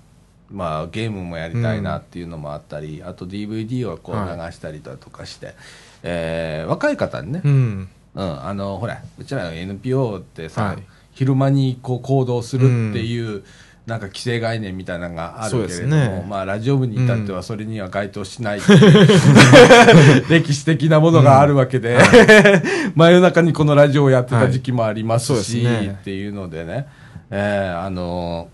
[0.51, 5.55] まあ、ゲームもやりたいなっていうのもあったり、あと DVD をこうは流したりだとかして、
[6.03, 7.89] えー若い方にね、うん。
[8.15, 10.79] うん、あのほらうちらの NPO ってさ、はい。
[11.13, 13.43] 昼間にこう行動するっていう、
[13.87, 16.27] なんか既成概念みたいなのがあるけれども、ね。
[16.29, 18.63] まあ、ラジオ部に至ってはそれには該当しないう
[20.31, 21.99] 歴史的なものがあるわけで、
[22.95, 25.99] 真夜中にこのラジオをやってた時期もありますし、はいすね。
[26.01, 26.87] っていうのでね、
[27.31, 28.49] えーあの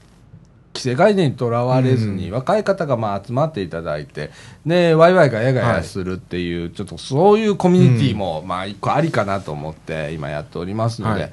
[0.74, 4.30] 既成概念にとらわれずに、うん若い方がまあ集まっていただいて、
[4.66, 11.32] で、ワイワイがやがやするっていう、ちょっとそういうコミュニティも、まあ一個ありかなと思って今やっておりますので、はい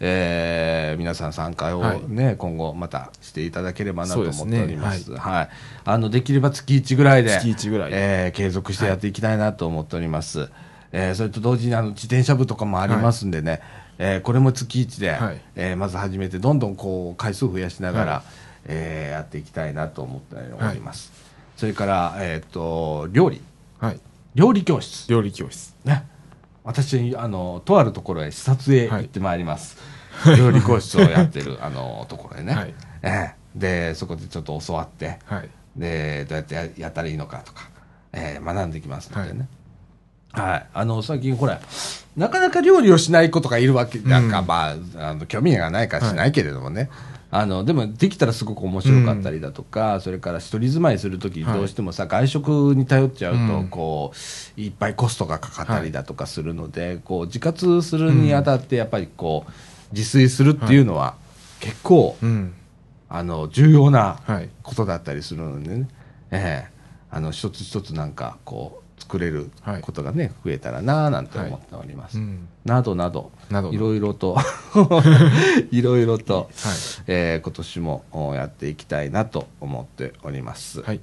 [0.00, 5.04] えー皆さん参加をね、今後またしていただければなと思っております。
[5.04, 5.48] そうはい。
[5.84, 10.50] あの、できれば月1ぐらいで、月1ぐらいでえー継続してやっていきたいなと思っております。
[10.92, 13.60] えーそれと同時にあの自転車部とかもありますんでね、
[13.98, 18.22] えーこれも月1で、はいえーまず始めてどんどんこう回数増やしながら、は
[18.66, 21.12] えーやっていきたいなと思っております。
[21.56, 23.40] それから、えっ、と、料理。
[23.78, 24.00] はい。
[24.34, 25.10] 料理教室。
[25.10, 25.74] 料理教室。
[25.84, 26.06] ね。
[26.64, 29.76] 私、あの、とあるところへ視察へ行ってまいります。
[30.38, 32.54] 料理教室をやってる、あの、ところへね。
[32.54, 35.48] はいええで、そこでちょっと教わって、はい。
[35.76, 37.68] で、どうやってややったらいいのかとか、
[38.12, 39.46] えー学んできますのでね。
[40.32, 40.66] はい。
[40.72, 41.60] あの、最近ほら、
[42.16, 46.88] なかなか料理をしない子とかいるわけ、なんか、うんまあ、あの、興味がないからしないけれどもね。
[47.34, 51.54] あの、でも、できたらすごく面白かったりだとか、それから一人住まいするとき、はい。
[51.54, 53.68] どうしてもさ、外食に頼っちゃうと、うん。
[53.68, 54.12] こ
[54.56, 59.50] う、いっぱいコストがかかったりだとかするので、こう、自活するにあたって、やっぱりこう、
[59.94, 61.14] 自炊するっていうのは、
[61.60, 62.52] 結構、うん。
[63.08, 64.50] あの、重要な、はい。
[64.62, 65.88] ことだったりするのでね、
[66.30, 66.72] ええ。
[67.14, 68.81] あの一つ一つなんかこう
[69.12, 72.16] 作れるはいことがね、増えたらなぁなんて思っております。
[72.16, 72.48] うん。
[72.64, 73.30] などなど
[73.70, 74.38] いろいろと
[75.70, 76.48] いろいろと、はい。
[77.08, 80.80] えー今年もおやっていきたいなと思っております。
[80.80, 81.00] はい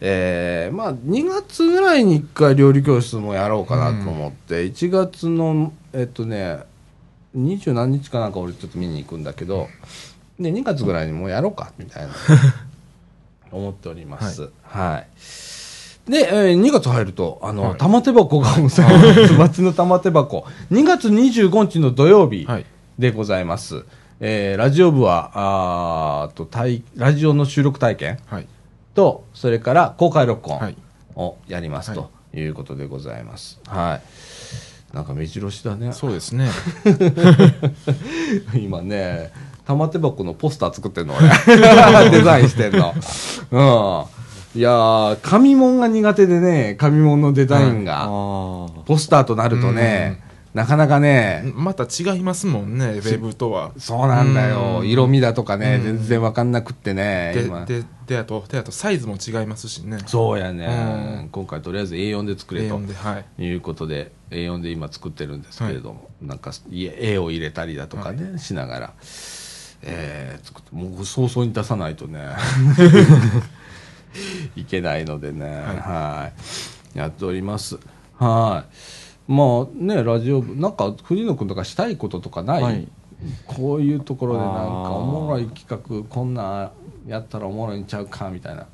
[0.00, 6.64] えーまあ2月ぐらいに1回料理教室もやろうかなと思って、1月のえっとね
[7.32, 9.68] 二十何日かなんか俺ちょっと見に行くんだけど
[10.40, 12.12] で2月ぐらいにもうやろうかみたいな
[13.52, 14.50] 思っております。
[14.64, 15.61] はい。
[16.08, 18.48] で、えー2月入ると、あの、はい玉手箱が。
[19.38, 20.44] 町の玉手箱。
[20.72, 22.66] 2月25日の土曜日はい。
[22.98, 23.84] でございます。
[24.20, 28.46] えーラジオ部は、あーと、体ラジオの収録体験はい。
[28.94, 30.76] と、それから公開録音はい。
[31.14, 33.60] をやりますはということでございます。
[33.66, 34.00] は
[34.92, 34.96] い。
[34.96, 35.92] なんか目白押しだね。
[35.92, 36.48] そうですね。
[38.54, 39.30] 今ね、
[39.66, 41.28] 玉手箱のポスター作ってんの俺。
[42.10, 42.92] デザインしてんの。
[43.50, 43.62] う
[44.18, 44.21] ん。
[44.54, 48.06] いやー、紙物が苦手でね、紙物のデザインが、
[48.84, 50.22] ポスターとなるとね、
[50.52, 53.72] なかなかね、また違いますもんね、ウェブとは。
[53.78, 54.80] そうなんだよ。
[54.80, 54.88] うん。
[54.88, 55.82] 色味だとかね、うん。
[55.82, 57.64] 全然わかんなくってね、今。
[57.64, 59.96] で、で、で、あと、で、あと、サイズも違いますしね。
[60.04, 61.28] そうやね、うん。
[61.30, 63.42] 今回とりあえず A4 で作れと A4 で、はい。
[63.42, 68.92] いうことで A4 で今作ってるんですけれども、なんかいえ絵を入れたりだとかね、しながら、
[69.80, 72.20] えー作ってもう早々に出さないとね
[74.56, 75.46] いけないのでね。
[75.46, 76.30] は
[76.94, 76.98] い。
[76.98, 77.78] やっております。
[78.18, 78.64] は
[79.28, 79.32] い。
[79.32, 82.88] まあねラジオ部なんか藤野君とかしたいこととかない、はい。
[83.46, 84.60] こういうところでなんか
[84.90, 86.72] おもろい企画こんな
[87.06, 88.66] やったらおもろいんちゃうかみたいな。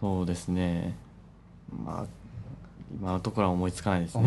[0.00, 0.96] そうですね。
[1.84, 2.22] まあ
[3.00, 4.24] 今のところは思いつかないですね。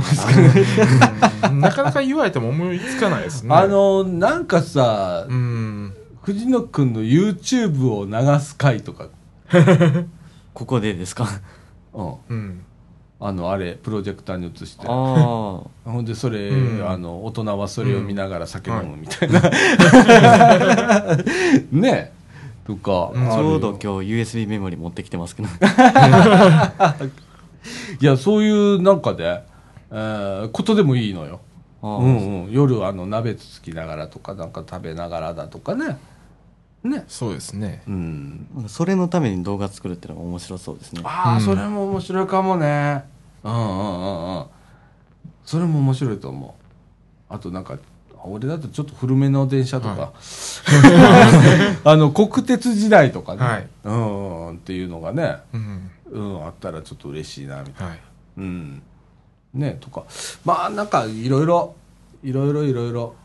[1.49, 3.53] うん なかなか言われても思いつかないですね。
[3.53, 5.93] あ、のなんかさ、うん。
[6.21, 9.09] 藤野くんの YouTube を流す回とか、
[10.55, 11.27] ここでですか？
[11.93, 12.61] うん、うん。
[13.19, 14.85] あのあれプロジェクターに映して。
[14.87, 15.69] あほ
[16.01, 16.89] んでそれ、うん。
[16.89, 19.41] あの大人はそれを見ながら酒飲むみたいな、
[21.71, 22.11] ね。
[22.65, 23.29] とか、うん。
[23.29, 25.49] ちょうど今日 USB メモリ持ってきてますけど。
[27.99, 29.41] いやそういうなんかで、
[29.91, 31.39] えーことでもいいのよ、
[31.81, 35.97] うんうん、夜あの鍋つつきながらとかなんか食べながらだとかね
[36.85, 37.05] ね。
[37.07, 37.83] そうですね。
[37.87, 38.65] うん。
[38.67, 41.01] それのために動画作るっていうのが面白そうですね。
[41.03, 41.41] ああ、うん。
[41.41, 43.05] それも面白いかもね。
[43.43, 44.37] うんうんうん。
[44.37, 44.45] うん
[45.45, 47.33] それも面白いと思う。
[47.33, 47.77] あとなんか
[48.23, 50.13] 俺だとちょっと古めの電車とか、は
[51.85, 53.67] あの国鉄時代とかね、はい。
[53.83, 54.55] うんうん。
[54.55, 55.91] っていうのがね、うん。
[56.11, 57.99] うん、あったらちょっと嬉しいなみたいな、はい。
[58.37, 58.81] うん。
[59.53, 60.05] ねとか。
[60.43, 61.75] まあなんかいろいろ。
[62.23, 63.15] いろいろいろいろ。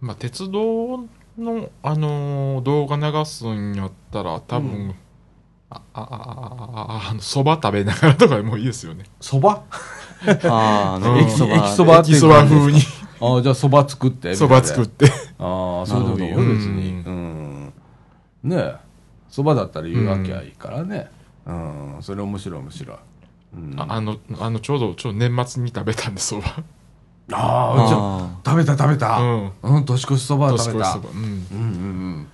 [0.00, 1.04] まあ、鉄道
[1.38, 4.94] の、あのー動画流すんやったら、多分、うん。
[5.70, 6.04] あ、あ、あ、
[7.04, 9.04] あ、あの、蕎麦食べながらとかでもいいですよね。
[9.20, 9.62] そば
[10.24, 11.20] あーあのうん。
[11.20, 12.80] 駅そば駅そばっていう駅そば風に。
[13.20, 15.06] ああじゃあそば作って蕎麦作って。
[15.38, 16.90] ああそれでもいいよなるほど別に。
[17.06, 17.72] うん。
[18.44, 18.76] ねえ。
[19.28, 21.08] そばだったら言うわけはいいからね。
[21.46, 21.96] うん。
[22.00, 22.96] それ面白い面白い。
[23.54, 23.80] うん。
[23.80, 26.48] ああの、あの、ちょうど、ちょうど年末に食べたんで、蕎麦。
[27.30, 29.18] ああ食べた食べた。
[29.18, 29.52] うん。
[29.62, 30.72] うん年越しそば食べた。
[30.72, 31.10] 年越しそば。
[31.10, 31.16] うん。
[31.16, 31.38] うんうんう
[32.18, 32.28] ん。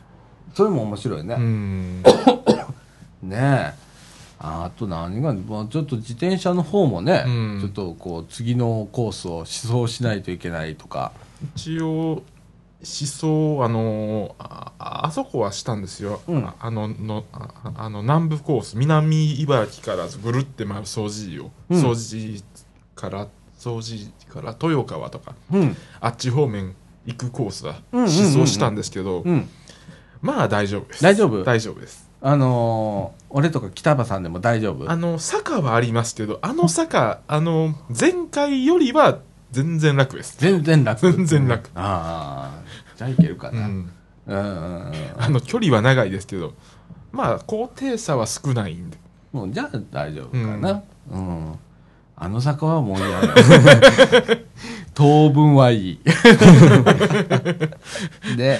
[0.55, 2.03] それも面白いね、うん。
[3.23, 3.89] ねえ。
[4.41, 7.59] ああと何が、まあ、ちょっと自転車の方もね、うん。
[7.61, 11.13] ちょっとこう次のコースを思想しないといけないとか。
[11.57, 12.23] 一応、思
[12.83, 16.45] 想あのああそこはしたんですよ、うん。
[16.45, 21.85] ああののああの南部コース南茨城からぐるって回る掃除を、うん。
[21.85, 22.43] 掃除
[22.95, 23.27] から
[23.59, 25.77] 掃除から豊川とかうん。
[26.01, 26.75] あっち方面
[27.07, 28.25] 行くコースはうんうんうんうん。
[28.25, 29.49] 思想したんですけど、うん。
[30.23, 31.03] まあ大丈夫です。
[31.03, 31.45] 大丈夫？
[31.45, 32.09] 大丈夫です。
[32.21, 34.91] あのー俺とか北場さんでも大丈夫？
[34.91, 39.21] あの坂はありますけどあの坂あの前回よりは
[39.53, 40.37] 全然楽です。
[40.39, 41.13] 全然楽。
[41.13, 41.71] 全然楽。
[41.75, 42.63] ああ
[42.97, 43.93] じゃあいけるかな、うん、
[44.27, 44.39] うん。
[44.39, 46.55] うんうんうんあの距離は長いですけど
[47.13, 48.99] まあ高低差は少ないんで。
[49.31, 50.83] もうじゃあ大丈夫かな。
[51.11, 51.59] うん、
[52.21, 53.33] あの坂はもう嫌だ。
[54.95, 56.01] 当分はいい。
[58.37, 58.59] で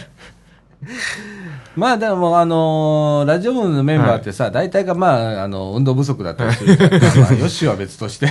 [1.75, 6.77] まあでもあのーラジオ部のメンバーってさ、大体がまああの運動不足だったりする。
[6.77, 8.27] から、まあ、よしは別として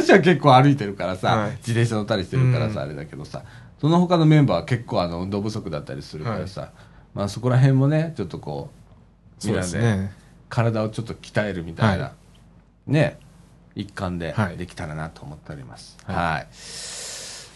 [0.00, 1.50] しは結構歩いてるからさ、はい。
[1.58, 2.86] 自転車乗ったりしてるからさ、うん。
[2.86, 3.42] あれだけどさ
[3.78, 6.70] その他のメンバーは結構あの運動不足だったりするからさ、
[7.14, 8.70] まあそこら辺もねちょっとこ
[9.38, 10.10] うそうですね。
[10.48, 12.12] 体をちょっと鍛えるみたいな、は
[12.86, 13.18] ね
[13.78, 14.56] 一環ではい。
[14.56, 15.96] できたらなと思っております。
[16.04, 16.16] はい。
[16.16, 16.46] はい、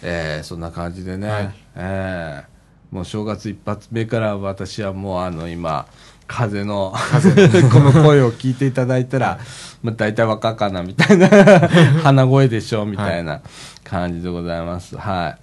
[0.02, 1.54] えーそんな感じでね、はい。
[1.76, 2.52] えー
[2.92, 5.86] もう正月一発目から私はもうあの今
[6.26, 6.92] 風の
[7.72, 9.38] この声を聞いていただいたら、
[9.82, 11.28] まあ、大体若かなみたいな
[12.04, 13.40] 鼻声でしょみたいな
[13.82, 14.96] 感じでございます。
[14.98, 15.36] は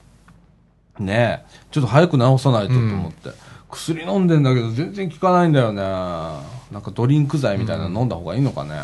[1.00, 1.04] い。
[1.04, 1.52] ねえ。
[1.72, 3.32] ちょっと早く治さないとと思って、
[3.70, 5.82] 薬飲んでんだけど全然効かないんだよね。
[5.82, 8.80] なんかドリンク剤みたいなの飲んだ方がいいのかね、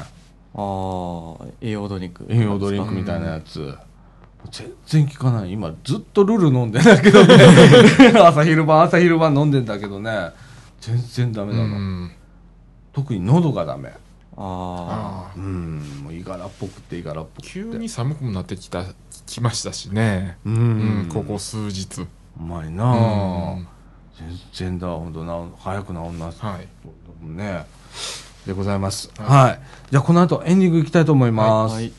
[0.57, 2.25] ああ栄養ドリンク。
[2.29, 3.75] 栄養ドリンクみたいなやつ、
[4.51, 5.51] 全然効かない。
[5.51, 7.35] 今ずっとルル飲んでんだけどね。
[8.19, 10.29] 朝昼晩朝昼晩飲んでんだけどね。
[10.79, 11.67] 全然ダメうなの、
[12.05, 12.11] ん
[12.93, 13.89] 特に喉がダメ。
[14.37, 17.49] ああうんもういがらっぽくていがらっぽくて。
[17.53, 18.83] 急に寒くもなってきた
[19.25, 20.37] きましたしね。
[20.45, 22.01] ううんんここ数日。
[22.01, 22.07] う
[22.41, 22.91] まいなうあ
[23.55, 23.67] ん。
[24.53, 26.25] 全然だ本当な早く治んな。
[26.27, 26.67] はい。
[27.27, 27.65] ね
[28.45, 29.11] でございます。
[29.17, 29.59] は、はい。
[29.91, 31.91] じゃあこの後エンディングいきたいと思います、はい。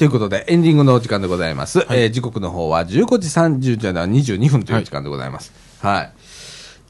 [0.00, 1.80] ということで、エンディングのお時間でございます。
[1.90, 5.52] えー時刻の方は15時30じゃない22分という時間でございます。
[5.82, 6.10] は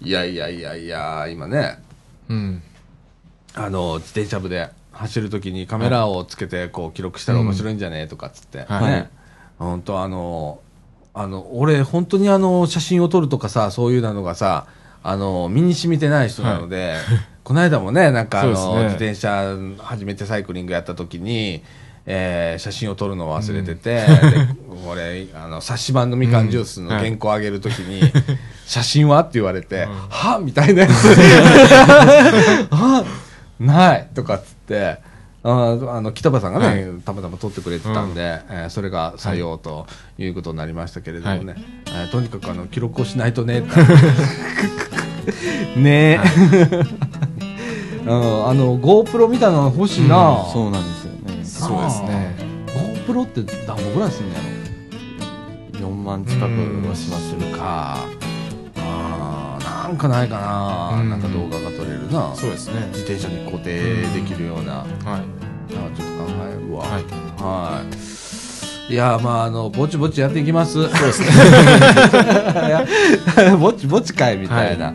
[0.01, 0.09] い。
[0.09, 1.83] い、やいやいやいや、今ね、
[2.29, 2.63] うん
[3.57, 9.11] あの、自転車部で走るときにカメラをつけて、こう、記録したら面白いんじゃねえとかっつって、はいね。
[9.59, 10.61] 本当あの、
[11.13, 14.69] あの、俺、本当にあの、写真を撮るとかさ、そういうのがさ、
[15.03, 16.95] あの、身に染みてない人なので、
[17.43, 21.65] この間もね、なんかあの、ね自転車初めてサイクリングやったときに、
[22.07, 24.09] えー写真を撮るのを忘れてて、で
[24.89, 28.03] 俺、あの、冊子版のみかんジュースの原稿をあげるときに、
[28.67, 30.93] 写真はって言われて、はみたいなやつ。
[32.71, 33.05] あ
[33.59, 34.99] ないとかっつって、
[35.43, 39.87] ああの北場さんがね、たまたま撮ってくれてたんで、えーそれが採用と
[40.19, 41.55] いうことになりましたけれどもね、
[41.87, 43.63] えーとにかくあの記録をしないとね
[45.77, 46.21] ね。
[46.21, 46.23] え、
[48.07, 51.00] う んあの GoPro みたいなの欲しいな、そうなんです
[51.71, 52.35] そうですね。
[53.07, 54.41] GoPro って何本ぐらいすんのや
[55.81, 56.43] ろ？4万近く
[56.89, 57.97] はしますするか。
[58.77, 61.11] あーなんかないかな、うん。
[61.11, 62.35] なんか動画が撮れるな。
[62.35, 62.87] そうですね。
[62.89, 65.75] 自転車に固定できるような、はい。
[65.75, 66.85] なんかちょっと考えるわ。
[66.85, 67.05] はい。
[67.41, 67.83] は
[68.89, 68.93] い。
[68.93, 70.73] いや、まあ、あの、ぼちぼちやっていきます。
[70.73, 71.29] そうですね。
[73.57, 74.93] ぼちぼちかいみたいな。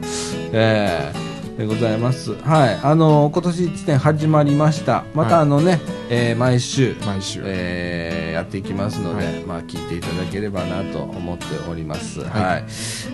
[0.51, 1.24] ええ
[1.57, 2.33] でございます。
[2.41, 2.79] はい。
[2.83, 5.05] あの、今年1年始まりました。
[5.13, 5.79] またはいあのね、
[6.09, 7.41] えー毎週、毎週。
[7.45, 12.19] えーやっていきますので、はいまあ聞いていただければなと思っております。
[12.19, 12.29] はい。
[12.29, 12.63] はい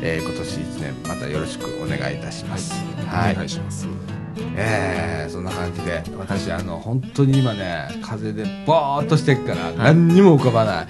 [0.02, 2.74] えー今年1年またよろしくお願いいたします。
[3.08, 3.34] はい。
[3.34, 4.21] お願いします。
[4.56, 10.88] えーそんな感じで、私、あの、本当に今ね、風でぼーっとしてっから、何にも浮かばない。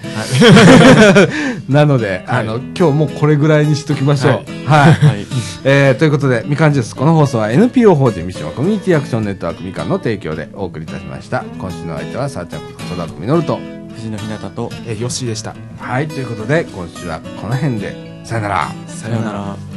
[1.72, 4.32] なので、はいあの、今日もうこれぐらいにしときましょう。
[4.68, 4.92] はい。
[4.92, 5.26] はい
[5.64, 11.44] えーということで、みかんジュース、この放送は NPO 法人三島コミュニティアクションネットワークみかんの提供でお送りいたしました。
[11.58, 13.60] 今週の相手は、さあちゃんこと戸田みのると。
[13.94, 15.54] 藤野ひなたとえ、よしでした。
[15.78, 18.72] はい、ということで、今週はこの辺で、さよなら。
[18.88, 19.71] さようなら